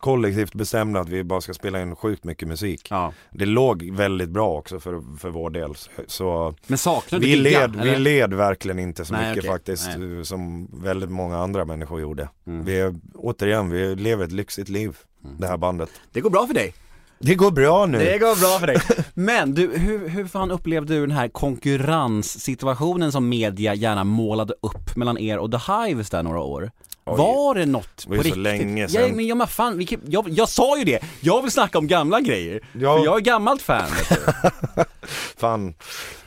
[0.00, 2.86] kollektivt bestämde att vi bara ska spela in sjukt mycket musik.
[2.90, 3.12] Ja.
[3.30, 5.74] Det låg väldigt bra också för, för vår del.
[6.06, 7.98] Så Men saknar du vi gigga, led, vi eller?
[7.98, 9.50] led verkligen inte så Nej, mycket okej.
[9.50, 10.24] faktiskt Nej.
[10.24, 12.28] som väldigt många andra människor gjorde.
[12.46, 12.64] Mm.
[12.64, 14.96] Vi återigen, vi lever ett lyxigt liv,
[15.38, 15.90] det här bandet.
[16.12, 16.74] Det går bra för dig.
[17.22, 17.98] Det går bra nu.
[17.98, 18.76] Det går bra för dig.
[19.14, 24.96] Men du, hur, hur fan upplevde du den här konkurrenssituationen som media gärna målade upp
[24.96, 26.70] mellan er och The Hives där några år?
[27.16, 28.42] Var det något var ju på så riktigt?
[28.42, 29.16] länge Ja, sedan.
[29.16, 31.86] men jag, men fan, vi, kan- jag, jag sa ju det, jag vill snacka om
[31.86, 32.60] gamla grejer.
[32.72, 32.96] Ja.
[32.98, 34.84] För jag är gammalt fan vet du.
[35.36, 35.74] Fan.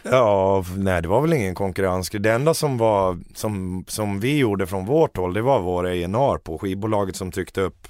[0.03, 2.09] Ja, nej det var väl ingen konkurrens.
[2.09, 6.37] Det enda som var, som, som vi gjorde från vårt håll, det var vår A&R
[6.37, 7.87] på skivbolaget som tryckte upp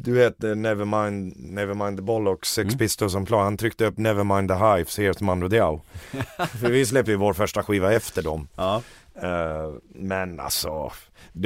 [0.00, 2.78] du vet eh, Nevermind, Nevermind the Bollocks, Sex Mm.
[2.78, 5.80] Pistols som plan, han tryckte upp Nevermind the Hives, Here's Mando Diao.
[6.60, 8.48] För vi släppte ju vår första skiva efter dem.
[8.56, 8.82] Ja.
[9.22, 10.92] Eh, men alltså, det,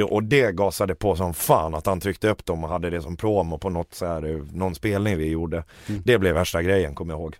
[0.09, 3.17] och det gasade på som fan att han tryckte upp dem och hade det som
[3.17, 5.63] promo på något så här, eh, någon spelning vi gjorde.
[5.89, 6.01] Mm.
[6.05, 7.35] Det blev värsta grejen kommer jag ihåg.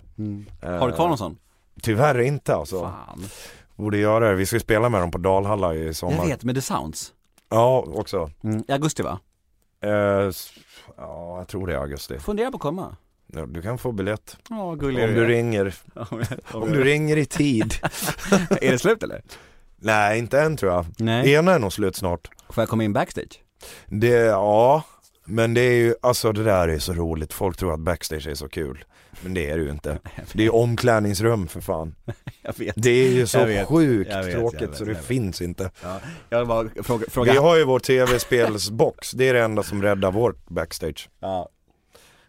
[0.61, 1.37] Eh, Har du kvar någon sån?
[1.81, 2.79] Tyvärr inte alltså.
[2.81, 3.23] Fan.
[3.75, 4.35] Borde göra det.
[4.35, 6.15] Vi ska spela med dem på Dalhalla i sommar.
[6.17, 7.13] Jag vet, med The Sounds.
[7.49, 8.31] Ja, också.
[8.67, 9.19] I augusti va?
[10.29, 10.51] S-
[10.97, 12.19] ja, jag tror det är augusti.
[12.19, 12.95] Fundera på att komma.
[13.27, 14.37] Ja, du kan få biljett.
[14.49, 15.75] Ja, Om du ringer.
[16.53, 17.73] Om du ringer i tid.
[18.61, 19.21] Är det slut eller?
[19.83, 20.85] Nej, inte än tror jag.
[20.97, 21.31] Nej.
[21.33, 22.29] Ena är nog slut snart.
[22.49, 23.41] Får jag komma in backstage?
[23.85, 24.83] Det, ja.
[25.25, 28.35] Men det är ju, alltså det där är så roligt, folk tror att backstage är
[28.35, 28.85] så kul.
[29.21, 29.99] Men det är det ju inte.
[30.33, 31.95] Det är omklädningsrum för fan.
[32.41, 32.73] Jag vet.
[32.77, 35.41] Det är ju så Jag vet, sjukt jag vet, tråkigt jag vet, så det finns
[35.41, 35.71] inte.
[35.83, 37.31] Ja, jag bara fråga, fråga.
[37.31, 41.09] Vi har ju vår tv-spelsbox, det är det enda som räddar vårt backstage.
[41.19, 41.49] Ja.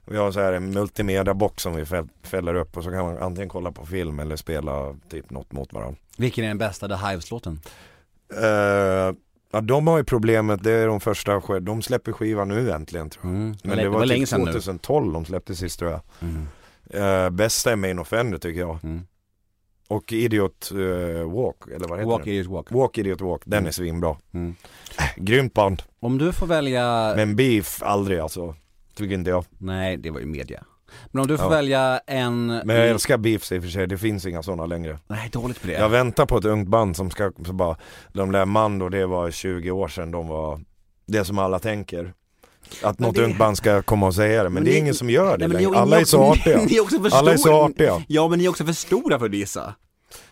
[0.06, 3.18] Vi har så här en multimedia-box som vi fäll- fäller upp och så kan man
[3.18, 5.96] antingen kolla på film eller spela typ något mot varandra.
[6.16, 7.60] Vilken är den bästa The Hives-låten?
[8.42, 9.14] Uh,
[9.52, 13.24] ja de har ju problemet, det är de första, de släpper skivan nu äntligen tror
[13.26, 13.34] jag.
[13.34, 13.56] Mm.
[13.62, 14.46] Men det det var, var länge typ sedan nu.
[14.52, 16.00] 2012 de släppte sist tror jag.
[16.20, 16.46] Mm.
[16.90, 18.78] Eh, bästa är Main Offender tycker jag.
[18.84, 19.06] Mm.
[19.88, 22.30] Och Idiot eh, Walk, eller vad heter Walk det?
[22.30, 22.70] Idiot Walk.
[22.70, 23.68] Walk Idiot Walk, den Mm.
[23.68, 24.16] är svinbra.
[24.34, 24.54] Mm.
[25.16, 25.82] Grymt band.
[26.00, 28.54] Om du får välja, Men Beef, aldrig alltså.
[28.94, 29.44] Tycker inte jag.
[29.58, 30.64] nej det var ju media.
[31.06, 31.50] Men om du får Ja.
[31.50, 32.46] välja en...
[32.46, 34.98] Men jag älskar Beefs i och för sig, det finns inga sådana längre.
[35.06, 35.72] Nej, dåligt på det.
[35.72, 37.76] Jag väntar på ett ungt band som ska, så bara,
[38.12, 40.60] de där Mando det var 20 år sedan, de var
[41.06, 42.12] det som alla tänker.
[42.82, 44.94] Att något det- ungt band ska komma och säga det, men, det är ni- ingen
[44.94, 45.70] som gör det Nej, men längre.
[45.70, 46.58] ni- Alla är så artiga.
[46.68, 47.14] Ni är också för.
[47.16, 48.02] Alla är så artiga.
[48.08, 49.74] Ja men ni är också för stora för att dissa.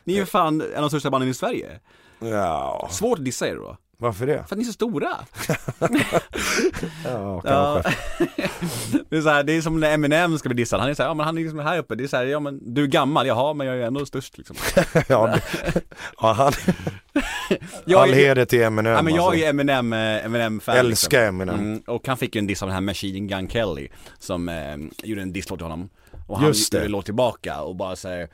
[0.05, 1.81] Ni är ju fan en av de största banden i Sverige.
[2.21, 3.77] Ja, Svårt att dissa er då.
[4.03, 4.45] Varför det?
[4.49, 5.09] För att ni är så stora.
[7.05, 7.93] Ja, kanske.
[9.11, 10.81] det, är så här, det är som när Eminem ska bli dissad.
[10.81, 11.95] Han är så här, ja men han är liksom här uppe.
[11.95, 14.39] Det är så här, ja men du är gammal, jaha men jag är ändå störst
[14.39, 14.57] liksom.
[15.09, 15.39] Ja,
[16.21, 16.53] ja, han,
[17.85, 19.41] Jag all är- heder till Eminem Ja men jag är alltså.
[19.41, 21.41] ju Eminem, eh, Eminem-fan Älskar liksom.
[21.41, 21.59] Eminem.
[21.61, 23.89] Mm, och han fick ju en diss av den här Machine Gun Kelly
[24.19, 25.89] Som eh, gjorde en disslåt till honom
[26.27, 26.89] Och han Just det.
[26.89, 28.29] låt tillbaka och bara säger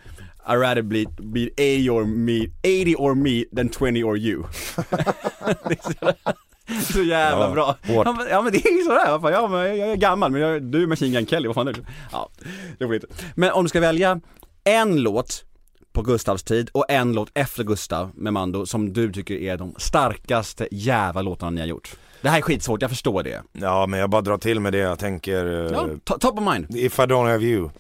[0.49, 4.45] I rather be, be 80 or me, 80 or me than 20 or you
[6.93, 8.07] så, jävla Ja, bra hårt.
[8.31, 10.83] ja men, det är ju sådär, fan, ja men jag är gammal men jag, du
[10.83, 11.81] är Machine Gun Kelly, vad fan är det?
[12.13, 12.31] Ja,
[12.81, 14.21] roligt Men om du ska välja
[14.65, 15.45] en låt
[15.93, 19.75] på Gustavs tid och en låt efter Gustav med Mando som du tycker är de
[19.79, 21.97] starkaste jävla låtarna ni har gjort.
[22.23, 23.43] Det här är skitsvårt, jag förstår det.
[23.53, 26.45] Ja men jag bara drar till med det jag tänker eh, Ja, to- top of
[26.55, 26.77] mind.
[26.77, 27.71] If I don't have you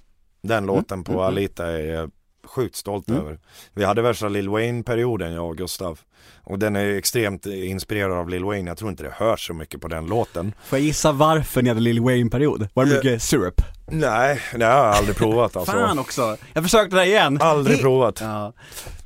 [0.43, 1.33] Den låten på mm, mm.
[1.35, 2.11] Alita är
[2.49, 3.21] sjukt stolt Mm.
[3.21, 3.39] över
[3.75, 6.01] Vi hade värsta Lil Wayne-perioden jag och Gustav
[6.45, 9.81] Och den är extremt inspirerad av Lil Wayne, jag tror inte det hörs så mycket
[9.81, 12.69] på den låten Får jag gissa varför ni hade Lil Wayne-period?
[12.75, 13.61] Var det mycket syrup?
[13.91, 16.37] Nej, det har jag aldrig provat alltså Fan också!
[16.55, 17.39] Jag försökte det igen!
[17.43, 18.53] Aldrig provat Ja.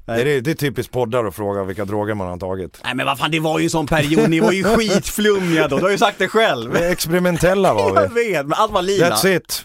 [0.07, 3.07] Det är, det är typiskt poddar att fråga vilka droger man har tagit Nej men
[3.07, 5.91] vad fan det var ju en sån period, ni var ju skitflummiga då, du har
[5.91, 6.77] ju sagt det själv!
[6.77, 9.11] Experimentella var Jag vi vet, men allt var lila.
[9.11, 9.65] That's it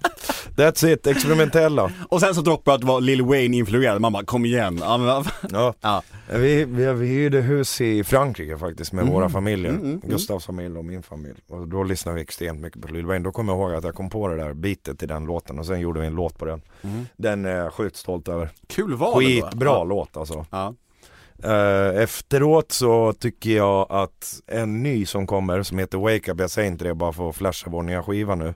[0.56, 4.26] That's it, experimentella Och sen så droppade jag att det var Lil Wayne-influerad, man bara
[4.26, 4.80] kom igen.
[4.82, 5.26] Ja, men.
[5.52, 6.04] Ja, ja.
[6.30, 10.01] Vi, vi, vi hyrde hus i Frankrike faktiskt med våra familjer mm, mm.
[10.03, 13.32] Gustavs familj och min familj Och då lyssnade vi extremt mycket på Lil Wayne Då
[13.32, 15.80] kommer jag ihåg att jag kom på det där bitet till den låten och sen
[15.80, 16.61] gjorde vi en låt på den
[17.17, 19.23] Den är jag sjukt stolt över Kul val.
[19.23, 19.84] Skitbra Ja.
[19.84, 20.73] låt alltså Ja.
[21.43, 26.49] Eh, Efteråt så tycker jag att en ny som kommer som heter Wake Up, jag
[26.51, 28.53] säger inte det bara för att flasha vår nya skiva nu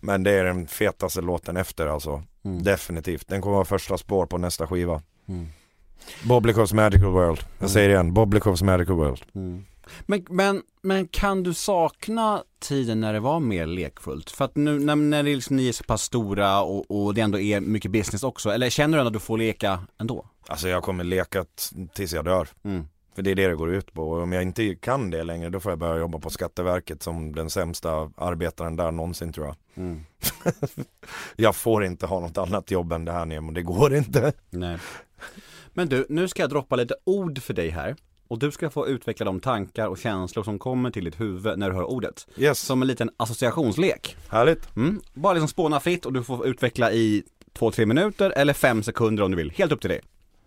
[0.00, 2.62] Men det är den fetaste låten efter alltså Mm.
[2.62, 5.46] Definitivt, den kommer vara första spår på nästa skiva Mm.
[6.24, 9.64] Boblikovs Magical World, jag säger det igen, Boblikovs Magical World Mm.
[10.06, 14.30] Men, men, men kan du sakna tiden när det var mer lekfullt?
[14.30, 17.20] För att nu när, när det liksom, ni är så pass stora och, och det
[17.20, 20.26] ändå är mycket business också, eller känner du ändå att du får leka ändå?
[20.46, 21.44] Alltså jag kommer leka
[21.94, 22.86] tills jag dör Mm.
[23.14, 25.50] För det är det det går ut på och om jag inte kan det längre
[25.50, 29.56] då får jag börja jobba på Skatteverket som den sämsta arbetaren där någonsin tror jag
[29.74, 30.04] Mm.
[31.36, 34.78] Jag får inte ha något annat jobb än det här Nemo, det går inte Nej.
[35.72, 37.96] Men du, nu ska jag droppa lite ord för dig här.
[38.28, 41.70] Och du ska få utveckla de tankar och känslor som kommer till ditt huvud när
[41.70, 42.26] du hör ordet.
[42.36, 44.16] Yes, Som en liten associationslek.
[44.28, 45.00] härligt Mm.
[45.14, 49.22] Bara liksom spåna fritt och du får utveckla i två, tre minuter eller fem sekunder
[49.22, 49.50] om du vill.
[49.50, 50.00] Helt upp till dig.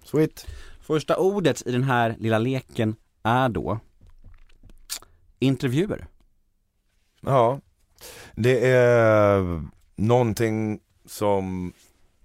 [0.03, 0.47] Sweet
[0.81, 3.79] Första ordet i den här lilla leken är då
[5.39, 6.07] intervjuer.
[7.21, 7.59] Ja,
[8.35, 9.63] det är
[9.95, 11.73] någonting som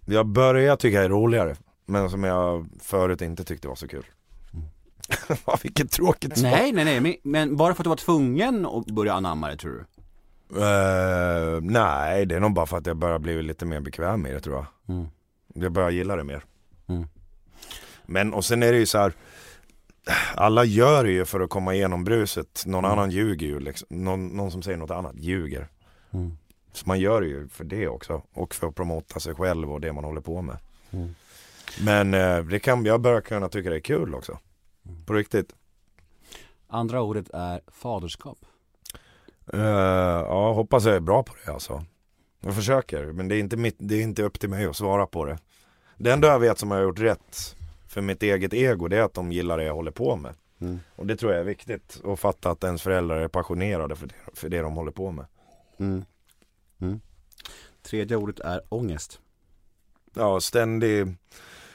[0.06, 1.56] jag börjar tycka är roligare
[1.90, 4.04] men som jag förut inte tyckte var så kul.
[5.62, 6.50] Vilket tråkigt svar.
[6.50, 9.72] Nej, nej, nej, men, bara för att du var tvungen att börja anamma det tror
[9.72, 9.84] du?
[10.56, 14.34] Eh, nej, det är nog bara för att jag börjar bli lite mer bekväm med
[14.34, 14.66] det tror jag.
[14.96, 15.08] Mm.
[15.54, 16.44] Jag börjar gilla det mer.
[16.86, 17.06] Mm.
[18.06, 19.12] Men och sen är det ju så här.
[20.34, 22.62] Alla gör det ju för att komma igenom bruset.
[22.66, 23.86] Någon annan ljuger ju liksom.
[23.90, 25.68] Någon, någon som säger något annat ljuger.
[26.10, 26.36] Mm.
[26.72, 28.22] Så man gör det ju för det också.
[28.32, 30.56] Och för att promota sig själv och det man håller på med.
[30.90, 31.14] Mm.
[31.80, 34.38] Men eh, det kan, jag börjar kunna tycka det är kul också.
[35.06, 35.54] På riktigt.
[36.68, 38.38] Andra ordet är faderskap.
[39.52, 41.84] Eh, ja, hoppas jag är bra på det alltså.
[42.40, 45.06] Jag försöker, men det är, inte mitt, det är inte upp till mig att svara
[45.06, 45.38] på det.
[45.96, 47.56] Det enda jag vet som jag har gjort rätt
[47.88, 50.34] för mitt eget ego, det är att de gillar det jag håller på med.
[50.60, 50.80] Mm.
[50.96, 54.14] Och det tror jag är viktigt, att fatta att ens föräldrar är passionerade för det,
[54.34, 55.26] för det de håller på med.
[57.82, 59.20] Tredje ordet är ångest.
[60.14, 61.16] Ja, ständig,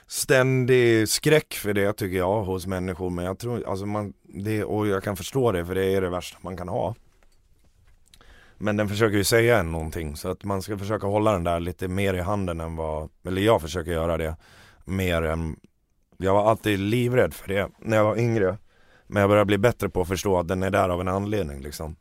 [0.07, 3.09] ständig skräck för det tycker jag hos människor.
[3.09, 6.09] Men jag tror, alltså man, det, och jag kan förstå det för det är det
[6.09, 6.95] värsta man kan ha.
[8.57, 11.59] Men den försöker ju säga en någonting så att man ska försöka hålla den där
[11.59, 14.35] lite mer i handen än vad, eller jag försöker göra det
[14.85, 15.59] mer än,
[16.17, 18.57] jag var alltid livrädd för det när jag var yngre.
[19.07, 21.61] Men jag börjar bli bättre på att förstå att den är där av en anledning
[21.61, 21.95] liksom.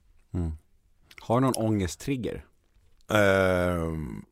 [1.20, 2.44] Har du någon ångesttrigger?
[3.11, 4.24] Ehm,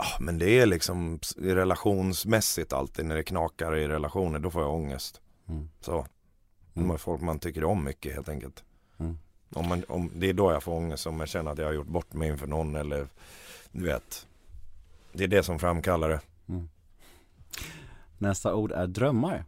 [0.00, 4.74] ja, men det är liksom relationsmässigt alltid när det knakar i relationer, då får jag
[4.74, 5.20] ångest.
[5.48, 5.68] Mm.
[5.80, 6.06] Så.
[6.74, 8.64] Är folk man tycker om mycket helt enkelt.
[8.98, 9.18] Mm.
[9.54, 11.72] Om man, om, det är då jag får ångest om jag känner att jag har
[11.72, 13.06] gjort bort mig inför någon eller
[13.72, 14.26] du vet.
[15.12, 16.20] Det är det som framkallar det.
[18.18, 19.44] Nästa ord är drömmar.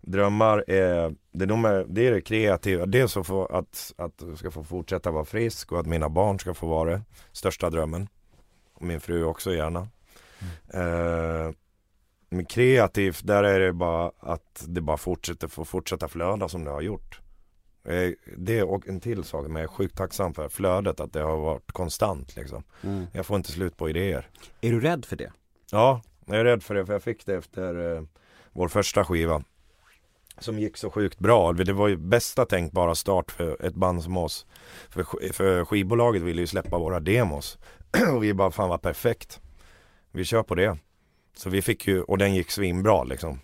[0.00, 2.86] Drömmar är det, de är, det är det kreativa.
[2.86, 6.54] Dels att, att, att du ska få fortsätta vara frisk och att mina barn ska
[6.54, 7.02] få vara det.
[7.32, 8.08] Största drömmen.
[8.82, 9.88] Min fru också gärna.
[10.74, 11.54] Eh,
[12.28, 16.70] men kreativt, där är det bara att det bara fortsätter, får fortsätta flöda som det
[16.70, 17.20] har gjort.
[17.84, 21.20] Eh, Det och en till sak, men jag är sjukt tacksam för flödet, att det
[21.20, 22.62] har varit konstant liksom.
[23.12, 24.28] Jag får inte slut på idéer.
[24.60, 25.32] Är du rädd för det?
[25.70, 28.02] Ja, jag är rädd för det för jag fick det efter eh,
[28.52, 29.42] vår första skiva.
[30.38, 31.52] Som gick så sjukt bra.
[31.52, 34.46] Det var ju bästa tänkbara start för ett band som oss.
[34.90, 37.58] För, för skivbolaget ville ju släppa våra demos.
[38.14, 39.40] och vi bara, fan vad perfekt.
[40.12, 40.78] Vi kör på det.
[41.36, 43.40] Så vi fick ju, och den gick svinbra liksom.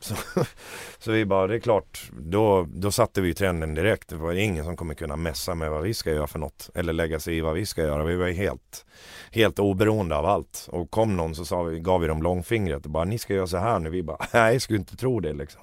[0.00, 0.14] Så,
[0.98, 4.08] så vi bara, det är klart, då, då satte vi trenden direkt.
[4.08, 6.70] Det var ingen som kommer kunna messa med vad vi ska göra för något.
[6.74, 8.04] Eller lägga sig i vad vi ska göra.
[8.04, 8.86] Vi var ju helt,
[9.30, 10.68] helt oberoende av allt.
[10.70, 13.46] Och kom någon så sa vi, gav vi dem långfingret och bara, ni ska göra
[13.46, 13.90] så här nu.
[13.90, 15.62] Vi bara, nej, jag skulle inte tro det liksom.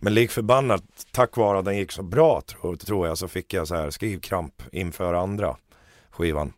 [0.00, 0.82] Men lik förbannat,
[1.12, 3.90] tack vare att den gick så bra tror, tror jag, så fick jag så här
[3.90, 5.56] skrivkramp inför andra
[6.10, 6.52] skivan.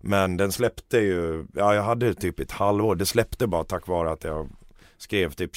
[0.00, 4.10] Men den släppte ju, ja jag hade typ ett halvår, det släppte bara tack vare
[4.10, 4.48] att jag
[4.98, 5.50] skrev typ,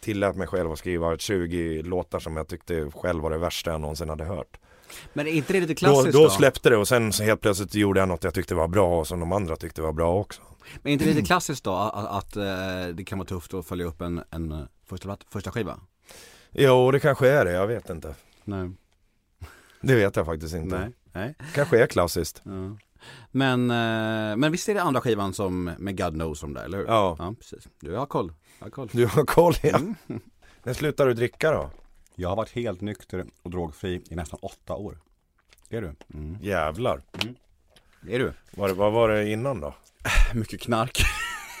[0.00, 3.80] tillät mig själv att skriva 20 låtar som jag tyckte själv var det värsta jag
[3.80, 4.58] någonsin hade hört.
[5.12, 6.30] Men är inte det lite klassiskt då då?
[6.30, 9.06] släppte det och sen så helt plötsligt gjorde jag något jag tyckte var bra och
[9.06, 10.42] som de andra tyckte var bra också.
[10.82, 13.66] Men är inte det lite klassiskt då att, att eh, det kan vara tufft att
[13.66, 15.80] följa upp en, en eh, första, första skiva?
[16.50, 18.14] Jo det kanske är det, jag vet inte.
[18.44, 18.70] Nej.
[19.80, 20.78] Det vet jag faktiskt inte.
[20.78, 20.92] Nej.
[21.12, 21.34] Nej.
[21.54, 22.42] Kanske är klassiskt.
[22.44, 22.76] Ja.
[23.30, 26.78] Men, eh, men visst är det andra skivan som med God knows om det, eller
[26.78, 26.86] hur?
[26.86, 27.16] Ja.
[27.18, 27.68] Ja, precis.
[27.80, 28.32] Du har koll.
[28.58, 28.88] Jag har koll.
[28.92, 29.76] Du har koll ja.
[29.78, 29.94] Mm.
[30.62, 31.70] När slutar du dricka då?
[32.14, 34.98] Jag har varit helt nykter och drogfri i nästan åtta år.
[35.70, 35.94] Är du?
[36.14, 36.38] Mm.
[36.42, 37.02] Jävlar.
[38.08, 38.32] Är du?
[38.50, 39.74] Var det, vad var det innan då?
[40.34, 41.02] Mycket knark.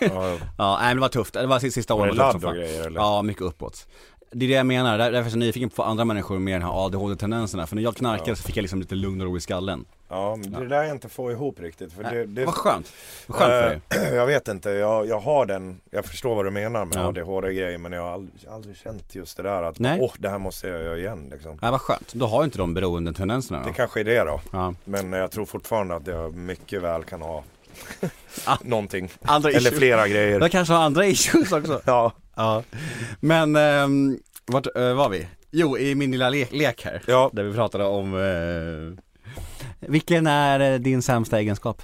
[0.00, 1.34] Ja, ja, nej men det var tufft.
[1.34, 2.16] Det var sista året.
[2.16, 3.00] det var tufft ladd och grejer eller?
[3.00, 3.86] Ja, mycket uppåt.
[4.32, 6.54] Det är det jag menar, Där- därför är jag så nyfiken på andra människor med
[6.54, 7.66] den här ADHD-tendenserna.
[7.66, 9.84] För när jag knarkade så fick jag liksom lite lugn och ro i skallen.
[10.10, 11.92] Ja, men det där jag inte får ihop riktigt.
[11.92, 12.92] För det, det, Vad skönt.
[13.26, 13.50] Vad skönt
[13.88, 14.08] för dig.
[14.08, 17.08] Eh, Jag vet inte, jag, jag har den, jag förstår vad du menar med Ja.
[17.08, 19.98] ADHD-grejer men jag har aldrig, aldrig känt just det där att Nej.
[20.00, 21.58] åh det här måste jag göra igen liksom.
[21.62, 22.14] Ja, vad skönt.
[22.14, 23.66] Då har ju inte de beroendetendenserna då.
[23.68, 24.40] Det kanske är det då.
[24.52, 24.74] Ja.
[24.84, 27.44] Men jag tror fortfarande att jag mycket väl kan ha
[28.46, 28.56] Ah.
[28.64, 29.10] någonting.
[29.22, 29.78] Andra Eller issues.
[29.78, 30.40] flera grejer.
[30.40, 31.80] Jag kanske har andra issues också.
[31.86, 32.62] Ja, Ja.
[33.20, 35.28] Men, ehm, vart eh, var vi?
[35.50, 37.02] Jo, i min lilla lek, lek här.
[37.06, 37.30] Ja.
[37.32, 39.04] Där vi pratade om, eh,
[39.80, 41.82] vilken är eh, din sämsta egenskap?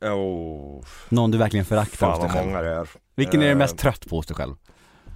[0.00, 2.46] oh, Någon du verkligen föraktar fan hos dig vad själv?
[2.46, 2.88] många det är.
[3.14, 4.54] Vilken är du Eh, mest trött på hos dig själv?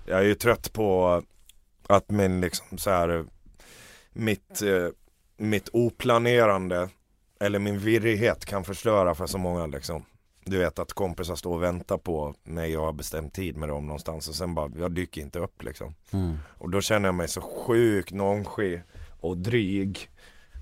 [0.06, 1.22] Jag är ju trött på
[1.86, 3.24] att min liksom så här
[4.12, 4.88] mitt, eh,
[5.36, 6.88] mitt oplanerande
[7.40, 10.04] eller min virrighet kan förstöra för så många liksom.
[10.46, 13.86] Du vet att kompisar står och väntar på mig jag har bestämt tid med dem
[13.86, 15.94] någonstans och sen bara, jag dyker inte upp liksom.
[16.10, 16.38] Mm.
[16.58, 18.82] Och då känner jag mig så sjukt nonchig
[19.20, 20.10] och dryg.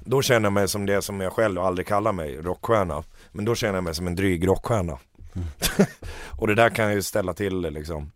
[0.05, 3.05] Då känner jag mig som det som jag själv aldrig kallar mig, rockstjärna.
[3.33, 4.99] Men då känner jag mig som en dryg rockstjärna.
[6.41, 8.13] och det där kan ju ställa till det liksom.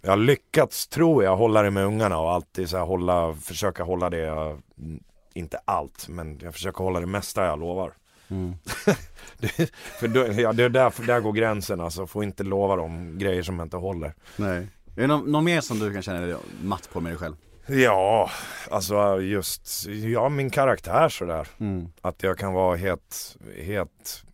[0.00, 4.10] Jag har lyckats, tror jag, hålla det med ungarna och alltid så hålla, försöka hålla
[4.10, 5.00] det, mm,
[5.34, 7.92] inte allt, men jag försöker hålla det mesta jag lovar.
[8.28, 8.54] Mm.
[9.38, 9.70] Det,
[10.00, 13.42] för då, ja, det är där, där går gränsen alltså, får inte lova de grejer
[13.42, 14.14] som jag inte håller.
[14.36, 14.66] Nej.
[14.96, 17.34] Är det någon, någon mer som du kan känna dig matt på med dig själv?
[17.70, 18.30] Ja,
[18.70, 21.48] alltså just, ja min karaktär sådär.
[21.58, 21.88] Mm.
[22.00, 24.24] Att jag kan vara helt, helt,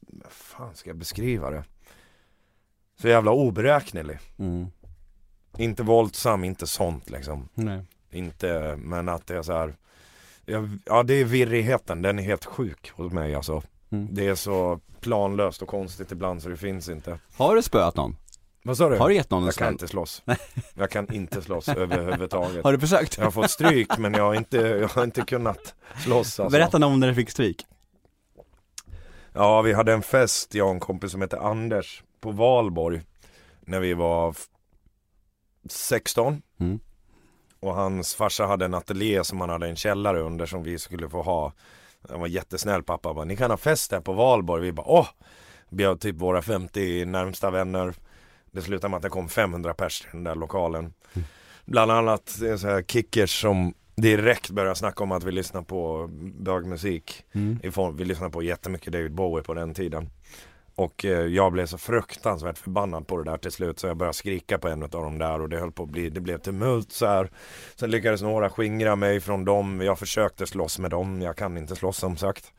[0.00, 1.64] vad fan ska jag beskriva det?
[3.00, 4.18] Så jävla oberäknelig.
[4.38, 4.66] Mm.
[5.58, 7.48] Inte våldsam, inte sånt liksom.
[7.54, 7.80] Nej.
[8.10, 9.74] Inte, men att det är så här.
[10.44, 13.62] Jag, ja det är virrigheten, den är helt sjuk hos mig alltså.
[13.90, 14.08] Mm.
[14.10, 17.18] Det är så planlöst och konstigt ibland så det finns inte.
[17.36, 18.16] Har du spöat någon?
[18.64, 18.96] Vad sa du?
[18.98, 20.22] Har du gett någon en Jag kan inte slåss.
[20.74, 22.64] Jag kan inte slåss överhuvudtaget.
[22.64, 23.16] Har du försökt?
[23.18, 26.58] Jag har fått stryk men jag har inte, jag har inte kunnat slåss alltså.
[26.58, 27.66] Berätta om när du fick stryk.
[29.32, 33.00] Ja, vi hade en fest, jag och en kompis som hette Anders på Valborg.
[33.60, 34.46] När vi var f-
[35.70, 36.42] 16.
[36.60, 36.80] Mm.
[37.60, 41.08] Och hans farsa hade en ateljé som han hade en källare under som vi skulle
[41.08, 41.52] få ha.
[42.10, 44.62] Han var jättesnäll pappa, bara, ni kan ha fest här på Valborg.
[44.62, 45.08] Vi bara åh!
[45.70, 47.94] Bjöd typ våra 50 närmsta vänner.
[48.52, 50.92] Det slutade med att det kom 500 pers till den där lokalen.
[51.64, 57.24] Bland annat så här kickers som direkt började snacka om att vi lyssnar på bögmusik.
[57.62, 60.10] I form, vi lyssnade på jättemycket David Bowie på den tiden.
[60.74, 64.16] Och eh, jag blev så fruktansvärt förbannad på det där till slut så jag började
[64.16, 66.92] skrika på en av dem där och det höll på att bli, det blev tumult
[66.92, 67.30] så här.
[67.76, 71.76] Sen lyckades några skingra mig från dem, jag försökte slåss med dem, jag kan inte
[71.76, 72.52] slåss som sagt.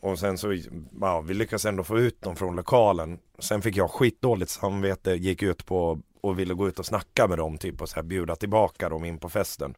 [0.00, 0.58] Och sen så,
[1.00, 3.18] ja, vi lyckades ändå få ut dem från lokalen.
[3.38, 7.38] Sen fick jag skitdåligt samvete, gick ut på och ville gå ut och snacka med
[7.38, 9.74] dem typ och så här bjuda tillbaka dem in på festen.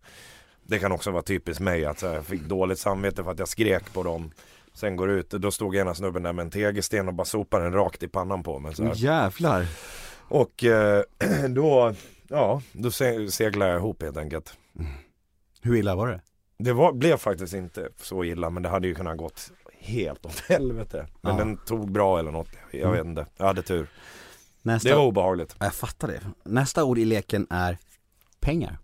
[0.67, 3.49] Det kan också vara typiskt mig att här, jag fick dåligt samvete för att jag
[3.49, 4.31] skrek på dem.
[4.73, 7.73] Sen går ut, då stod ena snubben där med en tegelsten och bara sopade den
[7.73, 8.75] rakt i pannan på mig.
[8.75, 8.93] Så här.
[8.95, 9.67] Jävlar.
[10.29, 11.03] Och eh,
[11.49, 11.95] då,
[12.29, 14.57] ja, då se- seglade jag ihop helt enkelt.
[15.63, 16.21] Hur illa var det?
[16.59, 20.41] Det var, blev faktiskt inte så illa men det hade ju kunnat gått helt åt
[20.41, 21.07] helvete.
[21.21, 21.45] Men Ja.
[21.45, 23.27] den tog bra eller något, jag vet inte.
[23.37, 23.89] Jag hade tur.
[24.63, 24.89] Nästa...
[24.89, 25.57] Det var obehagligt.
[25.59, 26.21] Jag fattar det.
[26.45, 27.79] Nästa ord i leken är
[28.41, 28.79] pengar.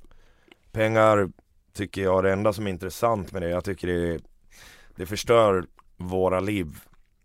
[0.73, 1.29] Pengar
[1.73, 4.21] tycker jag, det enda som är intressant med det, jag tycker det,
[4.97, 5.67] det förstör
[5.97, 6.81] våra liv,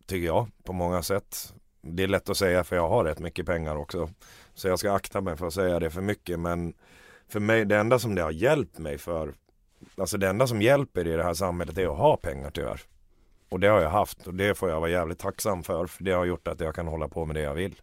[0.06, 1.54] tycker jag, på många sätt.
[1.82, 4.10] Det är lätt att säga för jag har rätt mycket pengar också.
[4.54, 6.74] Så jag ska akta mig för att säga det för mycket men
[7.28, 9.34] för mig, det enda som det har hjälpt mig för,
[9.98, 12.82] alltså det enda som hjälper i det här samhället är att ha pengar tyvärr.
[13.50, 16.12] Och det har jag haft och det får jag vara jävligt tacksam för, för det
[16.12, 17.82] har gjort att jag kan hålla på med det jag vill.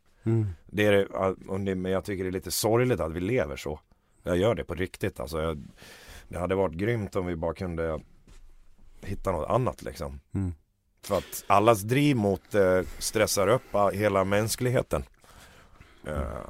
[0.66, 1.06] Det är det,
[1.48, 3.80] och det, men jag tycker det är lite sorgligt att vi lever så.
[4.22, 5.42] Jag gör det på riktigt alltså.
[5.42, 5.62] Jag,
[6.28, 8.00] det hade varit grymt om vi bara kunde
[9.00, 10.20] hitta något annat liksom.
[10.34, 10.54] Mm.
[11.02, 15.04] För att allas driv mot eh, stressar upp ah, hela mänskligheten.
[16.06, 16.48] Eh,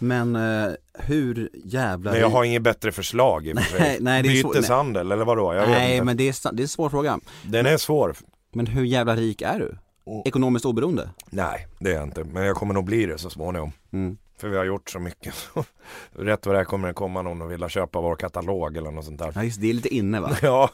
[0.00, 3.98] Men eh, hur jävla men jag har inget bättre förslag i och för sig.
[4.00, 5.54] Nej, det är Byteshandel eller vadå?
[5.54, 7.20] Jag Nej men det är, det är en svår fråga.
[7.42, 8.16] Den är svår.
[8.52, 9.76] Men hur jävla rik är du?
[10.24, 11.10] Ekonomiskt oberoende?
[11.30, 12.24] Nej, det är jag inte.
[12.24, 13.72] Men jag kommer nog bli det så småningom.
[13.92, 14.16] Mm.
[14.38, 15.34] För vi har gjort så mycket.
[16.12, 19.04] Rätt vad det är kommer det komma någon och vilja köpa vår katalog eller något
[19.04, 19.32] sånt där.
[19.34, 20.36] Ja just det, är lite inne va?
[20.42, 20.70] Ja,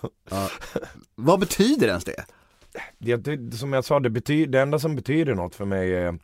[1.15, 2.25] Vad betyder ens det?
[2.99, 6.19] det, det, som jag sa, det, betyder, det enda som betyder något för mig är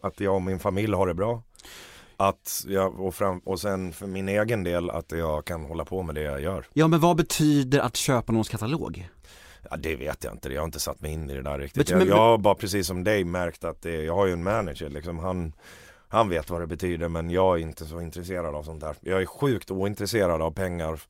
[0.00, 1.42] att jag och min familj har det bra.
[2.20, 6.02] Att jag, och, fram, och sen för min egen del att jag kan hålla på
[6.02, 6.66] med det jag gör.
[6.72, 9.08] Ja men vad betyder att köpa någons katalog?
[9.70, 11.90] Ja, det vet jag inte, jag har inte satt mig in i det där riktigt.
[11.90, 14.42] Men- jag, jag har bara precis som dig märkt att det, jag har ju en
[14.42, 15.52] manager liksom, han,
[16.08, 18.96] han vet vad det betyder men jag är inte så intresserad av sånt där.
[19.00, 21.00] Jag är sjukt ointresserad av pengar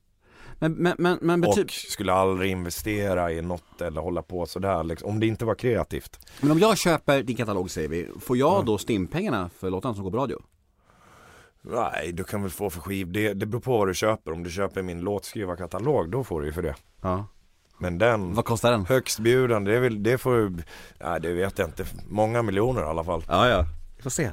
[0.58, 4.84] Men, men, men, men, bety- och skulle aldrig investera i något eller hålla på sådär
[4.84, 6.18] liksom, om det inte var kreativt.
[6.40, 10.04] men om jag köper din katalog säger vi, får jag då stimpengarna för låtarna som
[10.04, 10.42] går på radio?
[11.62, 14.32] Nej, du kan väl få för skiv, det, det beror på vad du köper.
[14.32, 16.74] Om du köper min låtskrivarkatalog, då får du ju för det.
[17.02, 17.26] Ja.
[17.78, 18.86] Men den, Vad kostar den?
[18.86, 20.62] högstbjudande, det, det får du,
[21.00, 23.24] nej det vet jag inte, många miljoner i alla fall.
[23.28, 23.64] Ja ja,
[23.96, 24.30] vi får se.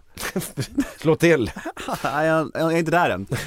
[0.97, 1.51] Slå till!
[2.03, 3.28] Jag, jag är inte där än.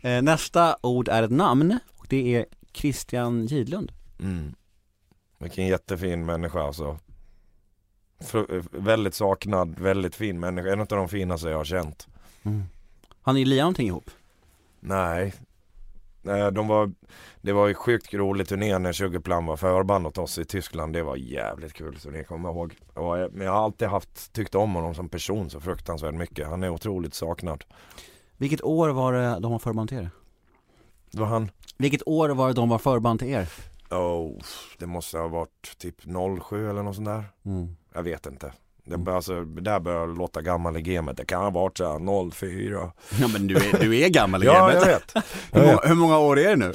[0.00, 3.92] Eh, Nästa ord är ett namn och det är Christian Gidlund.
[4.20, 4.54] Mm.
[5.38, 6.98] Vilken jättefin människa alltså.
[8.24, 12.06] Fr- väldigt saknad, väldigt fin människa, en av de finaste jag har känt.
[13.28, 14.10] Har ni lirat någonting ihop?
[14.80, 15.34] Nej,
[16.22, 16.92] Nej, de var,
[17.40, 20.92] det var ju sjukt rolig turné när Sugarplum var förband åt oss i Tyskland.
[20.92, 22.76] Det var jävligt kul så det kommer jag ihåg.
[22.94, 26.48] Och, men jag har alltid haft, tyckt om honom som person så fruktansvärt mycket.
[26.48, 27.64] Han är otroligt saknad.
[28.36, 30.10] Vilket år var det de var förband till er?
[31.10, 33.48] Det var han, Vilket år var det de var förband till er?
[33.90, 34.42] oh,
[34.78, 35.96] det måste ha varit typ
[36.48, 37.24] 07 eller något sånt där.
[37.44, 37.76] Mm.
[37.94, 38.52] Jag vet inte.
[38.96, 41.16] Bör- alltså, det där börjar låta gammal i gamet.
[41.16, 42.92] Det kan ha varit såhär 04.
[43.20, 44.88] Ja men du är, du är gammal i Ja, jag gamet.
[45.16, 45.24] vet.
[45.52, 46.72] Hur, många, hur många år är det nu?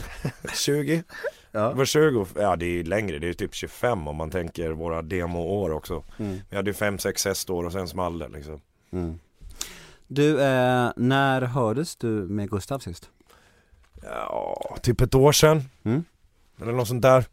[0.53, 1.03] 20.
[1.51, 1.69] Ja.
[1.69, 5.01] Det var 20, ja det är längre, det är typ 25 om man tänker våra
[5.01, 6.03] demoår också.
[6.19, 6.39] Mm.
[6.49, 8.61] Vi hade ju 5-6 hästår och sen small det liksom.
[8.91, 9.19] Mm.
[10.07, 13.09] Du, eh, när hördes du med Gustav sist?
[14.03, 15.61] Ja, typ ett år sedan.
[15.83, 16.03] Mm.
[16.61, 17.25] Eller något sånt där.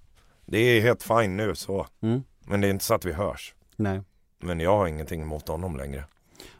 [0.46, 1.86] Det är helt fine nu så.
[2.02, 2.22] Mm.
[2.46, 3.54] Men det är inte så att vi hörs.
[3.76, 4.00] Nej.
[4.40, 6.04] Men jag har ingenting emot honom längre.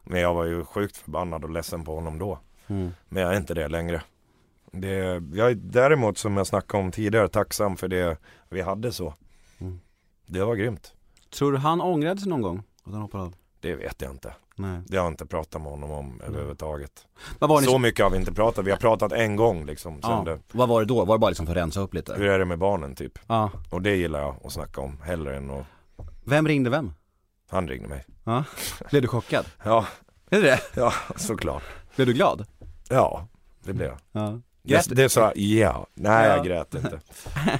[0.03, 2.39] Men jag var ju sjukt förbannad och ledsen på honom då.
[2.67, 2.91] Mm.
[3.09, 4.03] Men jag är inte det längre.
[4.73, 8.17] Det, jag är däremot som jag snackade om tidigare tacksam för det
[8.49, 9.15] vi hade så.
[9.59, 9.81] Mm.
[10.27, 10.95] Det var grymt.
[11.31, 12.63] Tror du han ångrade sig någon gång?
[12.85, 13.35] Att han hoppade av?
[13.61, 14.35] Det vet jag inte.
[14.57, 14.81] Nej.
[14.87, 17.07] Det har jag inte pratat med honom om överhuvudtaget.
[17.39, 18.67] Vad var, det Så mycket har vi inte pratat.
[18.67, 20.03] Vi har pratat en gång liksom.
[20.03, 20.25] Sen ja.
[20.25, 21.05] det, Vad var det då?
[21.05, 22.15] Var det bara liksom för att rensa upp lite?
[22.15, 23.19] hur är det med barnen typ?
[23.27, 23.51] Ja.
[23.71, 25.67] Och det gillar jag att snacka om hellre än att
[26.25, 26.93] Vem ringde vem?
[27.51, 28.05] Han ringde mig.
[28.25, 28.45] Ja.
[28.91, 29.47] Blev du chockad?
[29.65, 29.87] Ja,
[30.31, 30.61] Är det det?
[30.77, 31.63] ja såklart.
[31.97, 32.47] Blev du glad?
[32.89, 33.29] Ja,
[33.65, 33.99] det blev jag.
[34.13, 34.41] Ja.
[34.63, 35.87] Det, det sa ja.
[35.95, 36.37] Nej Ja.
[36.37, 37.01] jag grät inte.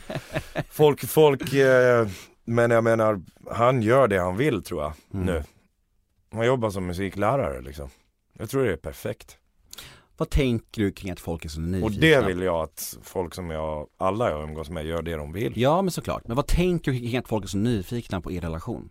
[0.71, 2.09] Folk, folk, eh,
[2.45, 3.21] men jag menar,
[3.51, 5.27] han gör det han vill tror jag Mm.
[5.27, 5.45] nu.
[6.33, 7.89] Han jobbar som musiklärare liksom.
[8.39, 9.37] Jag tror det är perfekt.
[10.17, 11.87] Vad tänker du kring att folk är så nyfikna?
[11.87, 15.33] Och det vill jag att folk som jag, alla jag umgås med gör det de
[15.33, 15.53] vill.
[15.57, 18.41] Ja men såklart, men vad tänker du kring att folk är så nyfikna på er
[18.41, 18.91] relation?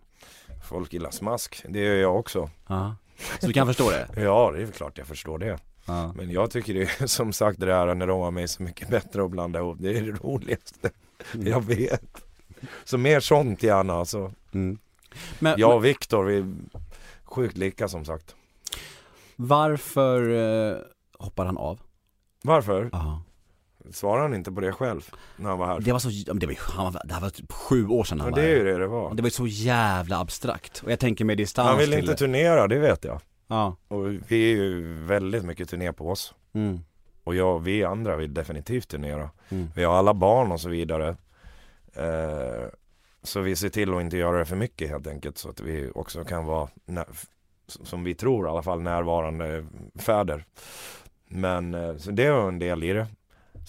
[0.68, 2.50] Folk gillar smask, det gör jag också.
[2.66, 2.96] Ja.
[3.40, 4.08] Så du kan förstå det?
[4.22, 5.58] Ja det är klart jag förstår det.
[5.86, 6.12] Ja.
[6.16, 8.88] Men jag tycker det är som sagt det där när de har mig så mycket
[8.88, 9.76] bättre att blanda ihop.
[9.80, 10.90] Det är det roligaste
[11.32, 12.24] jag vet.
[12.84, 14.32] Så mer sånt gärna alltså.
[14.52, 14.78] Mm.
[15.38, 16.54] Men, Jag och Viktor, vi är
[17.24, 18.34] sjukt lika som sagt.
[19.36, 20.30] varför
[20.70, 20.76] eh,
[21.18, 21.80] hoppar han av?
[22.42, 22.88] Varför?
[22.92, 23.22] Ja.
[23.92, 25.80] Svarar han inte på det själv när han var här?
[25.80, 28.20] Det var så, ja, det var, han var, det här var typ sju år sedan
[28.20, 29.14] han Men var det är ju det det var.
[29.14, 30.82] Det var ju så jävla abstrakt.
[30.84, 32.16] Och jag tänker med distans Han vill till inte det.
[32.16, 33.20] turnera, det vet jag.
[33.46, 33.76] Ja.
[33.88, 36.34] Och vi är ju väldigt mycket turné på oss.
[36.52, 36.80] Mm.
[37.24, 39.30] Och jag, vi andra vill definitivt turnera.
[39.48, 39.68] Mm.
[39.76, 41.08] Vi har alla barn och så vidare.
[41.94, 42.68] Eh,
[43.22, 45.38] så vi ser till att inte göra det för mycket helt enkelt.
[45.38, 46.68] Så att vi också kan vara,
[47.66, 49.66] som vi tror i alla fall, närvarande
[49.98, 50.44] fäder.
[51.28, 53.06] Men eh, så det är en del i det.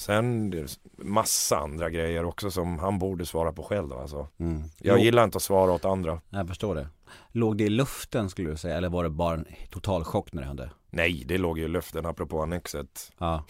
[0.01, 0.67] Sen det är
[1.03, 3.93] massa andra grejer också som han borde svara på själv.
[3.93, 4.27] Alltså.
[4.39, 4.63] Mm.
[4.79, 6.21] Jag Jo, gillar inte att svara åt andra.
[6.29, 6.87] Jag förstår det.
[7.31, 10.41] Låg det i luften skulle du säga, eller var det bara en total chock när
[10.41, 10.71] det hände?
[10.89, 13.11] Nej, det låg ju i luften apropå annexet.
[13.17, 13.43] Ja.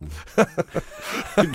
[0.00, 0.12] Mm.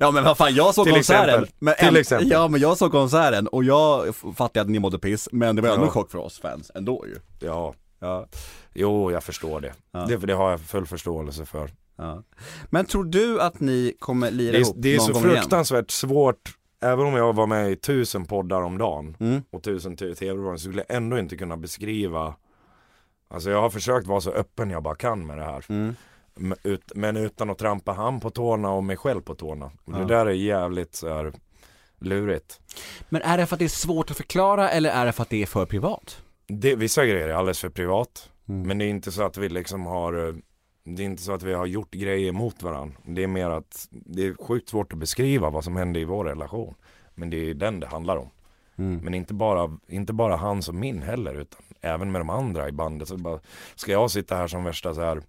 [0.00, 1.46] ja men vad fan, jag såg Till konserten.
[1.58, 2.30] Men Till exempel.
[2.30, 5.68] Ja men jag såg konserten och jag fattade att ni mådde piss, men det var
[5.68, 5.86] ändå Ja.
[5.86, 7.46] en chock för oss fans ändå ju.
[7.46, 8.26] Ja, Ja.
[8.74, 9.72] jo jag förstår det.
[9.92, 10.06] Ja.
[10.06, 10.16] det.
[10.16, 11.70] Det har jag full förståelse för.
[11.98, 12.22] Ja.
[12.70, 15.22] Men tror du att ni kommer lira Det är, ihop det är någon så gång
[15.24, 15.36] igen?
[15.36, 19.42] fruktansvärt svårt, även om jag var med i tusen poddar om dagen Mm.
[19.50, 22.34] och tusen tv-program så skulle jag ändå inte kunna beskriva
[23.30, 25.64] Alltså jag har försökt vara så öppen jag bara kan med det här.
[25.68, 25.94] Mm.
[26.94, 29.70] Men utan att trampa han på tårna och mig själv på tårna.
[29.84, 29.92] Ja.
[29.98, 31.32] Det där är jävligt så här
[31.98, 32.60] lurigt.
[33.08, 35.30] Men är det för att det är svårt att förklara eller är det för att
[35.30, 36.22] det är för privat?
[36.46, 38.30] Det, vissa grejer är alldeles för privat.
[38.48, 38.68] Mm.
[38.68, 40.34] Men det är inte så att vi liksom har eh,
[40.96, 42.96] Det är inte så att vi har gjort grejer mot varandra.
[43.04, 46.24] Det är mer att det är sjukt svårt att beskriva vad som hände i vår
[46.24, 46.74] relation.
[47.14, 48.30] Men det är den det handlar om.
[48.78, 49.00] Mm.
[49.04, 52.72] Men inte bara, inte bara hans och min heller utan även med de andra i
[52.72, 53.08] bandet.
[53.08, 53.40] Så bara,
[53.74, 55.22] ska jag sitta här som värsta så här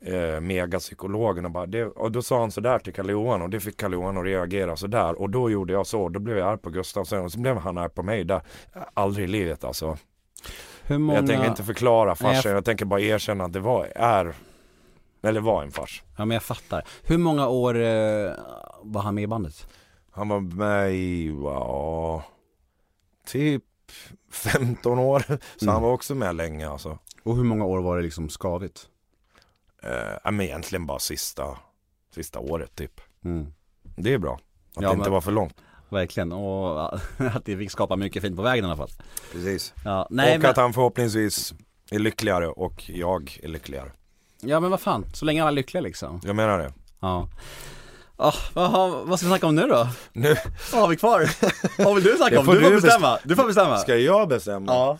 [0.00, 3.60] eh, megapsykologen och bara, det, och då sa han sådär till Kalle Johan och det
[3.60, 6.58] fick Kalle Johan att reagera sådär och då gjorde jag så, då blev jag arg
[6.58, 8.40] på Gustavsson och så blev han arg på mig där.
[8.94, 9.96] Aldrig i livet alltså.
[10.88, 11.14] Många...
[11.14, 14.34] Jag tänker inte förklara Nej, farsen, jag- jag tänker bara erkänna att det var, är,
[15.26, 16.02] eller var en fars.
[16.16, 16.84] Ja men jag fattar.
[17.02, 18.32] Hur många år eh,
[18.82, 19.66] var han med i bandet?
[20.10, 22.24] Han var med i, ja,
[23.26, 23.62] typ
[24.32, 25.18] 15 år.
[25.28, 25.72] Så Mm.
[25.74, 26.98] han var också med länge alltså.
[27.22, 28.88] Och hur många år var det liksom skavigt?
[29.82, 31.58] Eh, men egentligen bara sista,
[32.14, 33.00] sista året typ.
[33.24, 33.52] Mm.
[33.96, 34.34] Det är bra.
[34.34, 34.40] Att
[34.74, 35.54] Ja, det inte men- var för långt.
[35.88, 38.90] Verkligen, och att det fick skapa mycket fint på vägen i alla fall.
[39.32, 39.74] Precis.
[39.84, 41.54] Ja, nej och men, att han förhoppningsvis
[41.90, 43.90] är lyckligare och jag är lyckligare.
[44.40, 46.20] Ja men vad fan, så länge alla är lyckliga liksom.
[46.24, 46.72] Jag menar det.
[47.00, 47.28] Ja.
[48.18, 49.88] Ah, vad, vad ska vi snacka om nu då?
[50.12, 50.36] Nu
[50.72, 51.30] Vad har vi kvar?
[51.84, 52.46] Vad vill du snacka om?
[52.46, 53.78] får Du får du bestämma, du får bestämma.
[53.78, 54.72] ska jag bestämma.
[54.72, 54.98] Ja,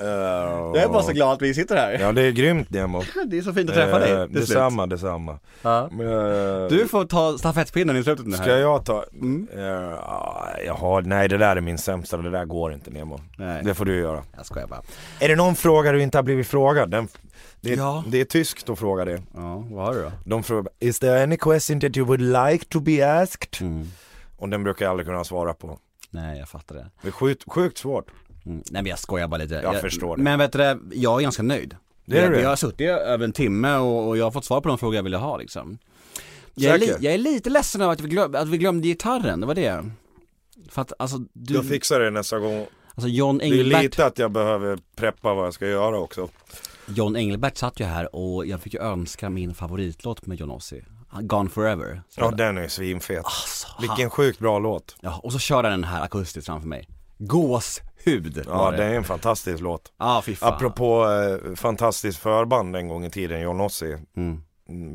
[0.00, 1.92] Eh, jag är bara så glad att vi sitter här.
[2.00, 3.02] Ja det är grymt Nemo.
[3.26, 4.48] Det är så fint att träffa dig Eh, till slut.
[4.48, 5.32] Detsamma, detsamma.
[5.64, 8.42] Eh, Du får ta stafettpinnen i slutet nu här.
[8.44, 9.04] Ska jag ta?
[9.12, 9.48] Mm.
[9.56, 9.62] Eh,
[10.66, 13.20] jag har, nej det där är min sämsta, det där går inte Nemo.
[13.38, 14.22] Nej, Det får du göra.
[14.36, 14.82] jag skojar bara.
[15.20, 16.90] Är det någon fråga du inte har blivit frågad?
[16.90, 17.08] Den,
[17.60, 18.04] det, Ja.
[18.08, 19.22] det är tyskt att fråga det.
[19.34, 20.12] Ja, vad har du då?
[20.24, 23.60] De frågar, is there any question that you would like to be asked?
[23.60, 23.86] Mm.
[24.36, 25.78] Och den brukar jag aldrig kunna svara på.
[26.10, 26.86] Nej, jag fattar det.
[27.02, 28.06] Det är sjukt, sjukt svårt.
[28.46, 28.62] Mm.
[28.70, 29.54] Nej men jag skojar bara lite.
[29.54, 30.22] Jag förstår det.
[30.22, 31.76] Men vet du jag är ganska nöjd.
[32.06, 34.44] Det är jag, du jag har suttit över en timme och, och jag har fått
[34.44, 35.78] svar på de frågor jag ville ha liksom.
[36.54, 39.40] Jag är, li, jag är lite ledsen över att vi, glöm, att vi glömde gitarren,
[39.40, 39.84] det var det.
[40.68, 42.66] För att alltså du, Jag fixar det nästa gång.
[42.94, 46.28] alltså John Det är Engelbert, lite att jag behöver preppa vad jag ska göra också.
[46.86, 50.84] John Engelbert satt ju här och jag fick ju önska min favoritlåt med John Ossie.
[51.20, 52.02] Gone Forever.
[52.16, 53.18] Ja den är svinfet.
[53.24, 54.96] alltså, han- Vilken sjukt bra låt.
[55.00, 56.88] Ja, och så kör han den här akustiskt framför mig.
[58.04, 59.92] Gåshud Ja var det är en fantastisk låt.
[59.98, 60.52] Ja, fy fan.
[60.54, 63.98] Apropå eh, fantastiskt förband en gång i tiden, John Ossie.
[64.16, 64.42] Mm.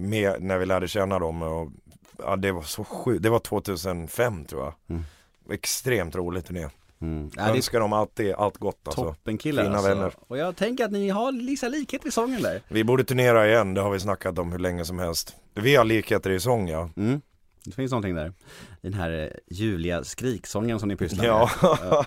[0.09, 1.71] Med, när vi lärde känna dem och
[2.17, 3.23] ja, det var så sjukt.
[3.23, 4.73] Det var 2005 tror jag.
[4.89, 5.03] Mm.
[5.51, 6.67] Extremt roligt turné.
[7.01, 7.31] Mm.
[7.35, 9.03] Ja, Jag det önskar dem alltid allt gott alltså.
[9.03, 9.89] toppenkillar Fina alltså.
[9.89, 10.13] vänner.
[10.27, 12.61] Och jag tänker att ni har vissa likheter i sången där.
[12.67, 15.35] Vi borde turnera igen, det har vi snackat om hur länge som helst.
[15.53, 16.89] Vi har likheter i sång ja.
[16.97, 17.21] Mm.
[17.63, 18.33] Det finns någonting där.
[18.81, 21.49] Den här eh, ljuvliga skriksången som ni pysslar med.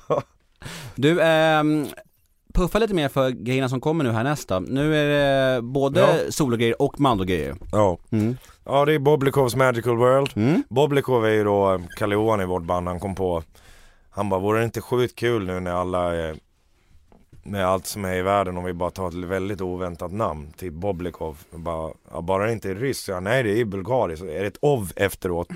[0.09, 0.23] Ja.
[0.95, 1.87] Du, ehm,
[2.55, 4.61] puffa lite mer för grejerna som kommer nu här nästa.
[4.61, 5.09] Nu är
[5.57, 6.31] det både Ja.
[6.31, 7.57] sologrejer och mandogrejer.
[7.73, 7.99] ja.
[8.11, 8.37] Mm.
[8.65, 10.31] Ja det är Boblikovs Magical World.
[10.37, 10.63] Mm.
[10.71, 13.43] Boblikov är ju då Kalle Johan i vårt band, han kom på
[14.11, 16.37] Han bara, vore det inte sjukt kul nu när alla är
[17.45, 20.73] med allt som är i världen om vi bara tar ett väldigt oväntat namn till
[20.73, 21.39] Boblikov.
[21.51, 24.25] Bara, ja, bara det inte är ryskt, ja, nej det är bulgariskt.
[24.25, 25.49] Är det ett ov efteråt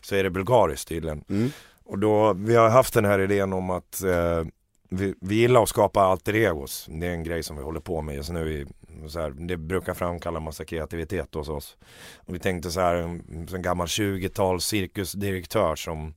[0.00, 1.24] så är det bulgariskt tydligen.
[1.30, 1.50] Mm.
[1.90, 4.44] Och då, vi har haft den här idén om att eh,
[4.88, 6.86] vi, vi gillar att skapa alter egos.
[6.90, 8.52] Det är en grej som vi håller på med just nu.
[8.52, 8.66] I,
[9.08, 11.76] så här, det brukar framkalla massa kreativitet hos oss.
[12.16, 16.14] Och vi tänkte så här, en, en gammal 20-tals cirkusdirektör som,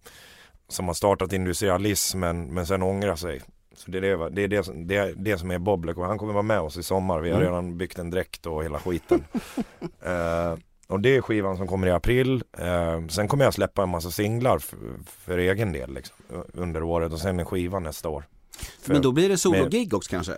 [0.67, 3.41] som har startat industrialismen men sen ångrar sig.
[3.75, 6.05] Så det är det, det, är det, som- det, är det som är Boblek och
[6.05, 7.19] han kommer vara med oss i sommar.
[7.19, 7.49] Vi har Mm.
[7.49, 9.23] redan byggt en dräkt och hela skiten.
[10.05, 10.55] Eh,
[10.87, 12.43] och det är skivan som kommer i april.
[12.57, 16.15] Eh, sen kommer jag släppa en massa singlar för, för egen del liksom,
[16.53, 18.23] under året och sen en skiva nästa år.
[18.81, 20.33] För, Men då blir det sologig också kanske?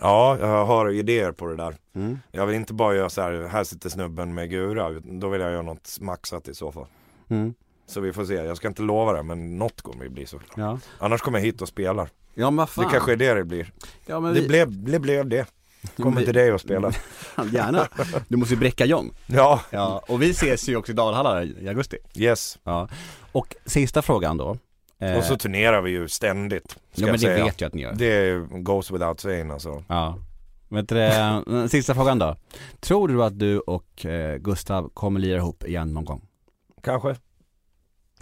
[0.00, 1.76] Ja, jag har idéer på det där.
[1.94, 2.18] Mm.
[2.32, 4.90] Jag vill inte bara göra så här, här sitter snubben med gura.
[4.90, 6.86] Då vill jag göra något maxat i så fall.
[7.28, 7.54] Mm.
[7.86, 10.52] Så vi får se, jag ska inte lova det men något kommer det bli såklart.
[10.56, 10.78] Ja.
[10.98, 12.08] Annars kommer jag hit och spelar.
[12.34, 12.84] Ja men vad fan.
[12.84, 13.72] Det kanske är det det blir.
[14.06, 14.48] ja, men Det vi...
[14.48, 14.98] blev det.
[14.98, 15.46] Blev det.
[15.96, 16.92] Kommer vi- till dig och spela.
[17.52, 17.88] Gärna.
[18.28, 19.14] Du måste ju bräcka John.
[19.26, 21.96] Ja, Ja, och vi ses ju också i Dalhalla i augusti.
[22.14, 22.58] yes.
[22.64, 22.88] Ja.
[23.32, 24.56] Och sista frågan då.
[24.98, 26.70] Eh, Och så turnerar vi ju ständigt.
[26.70, 27.44] Ska ja men det säga.
[27.44, 27.92] vet jag att ni gör.
[27.94, 29.84] Det goes without saying alltså.
[29.88, 30.18] Ja.
[30.68, 32.36] Vet du, det, sista frågan då.
[32.80, 36.26] Tror du att du och eh, Gustav kommer lira ihop igen någon gång?
[36.82, 37.16] Kanske.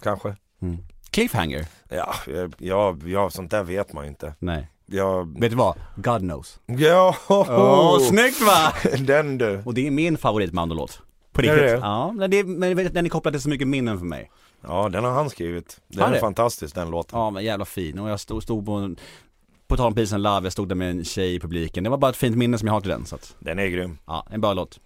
[0.03, 0.35] Kanske.
[1.11, 1.65] Cliffhanger?
[1.89, 2.13] Ja,
[2.59, 4.35] ja, ja, sånt där vet man ju inte.
[4.39, 4.67] Nej.
[4.85, 5.75] Jag, Vet du vad?
[5.95, 6.59] God knows.
[6.65, 8.73] ja, Åh, snyggt va?
[8.99, 9.61] den du.
[9.65, 11.01] Och det är min favoritmandolåt.
[11.31, 11.79] På Är det riktigt.
[11.81, 14.31] Ja, men, det, men den är kopplad till så mycket minnen för mig.
[14.61, 15.79] Ja, den har han skrivit.
[15.87, 16.19] Den är det?
[16.19, 17.19] fantastisk den låten.
[17.19, 17.99] Ja men jävla fin.
[17.99, 18.97] Och jag stod, stod på en,
[19.67, 21.83] på tal om Peace and Love, jag stod där med en tjej i publiken.
[21.83, 23.67] Det var bara ett fint minne som jag har till den så att, Den är
[23.67, 23.97] grym.
[24.05, 24.79] ja, en bra låt.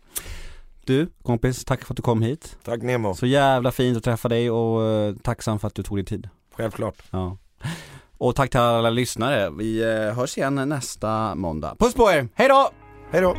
[0.85, 2.57] Du, kompis, tack för att du kom hit.
[2.63, 3.15] Tack Nemo.
[3.15, 6.29] Så jävla fint att träffa dig och eh, tacksam för att du tog dig tid.
[6.53, 6.95] Självklart.
[7.11, 7.37] Ja.
[8.17, 9.49] Och tack till alla lyssnare.
[9.49, 11.75] Vi eh, hörs igen nästa måndag.
[11.79, 12.69] Puss på er, hej då!
[13.11, 13.35] Hej då.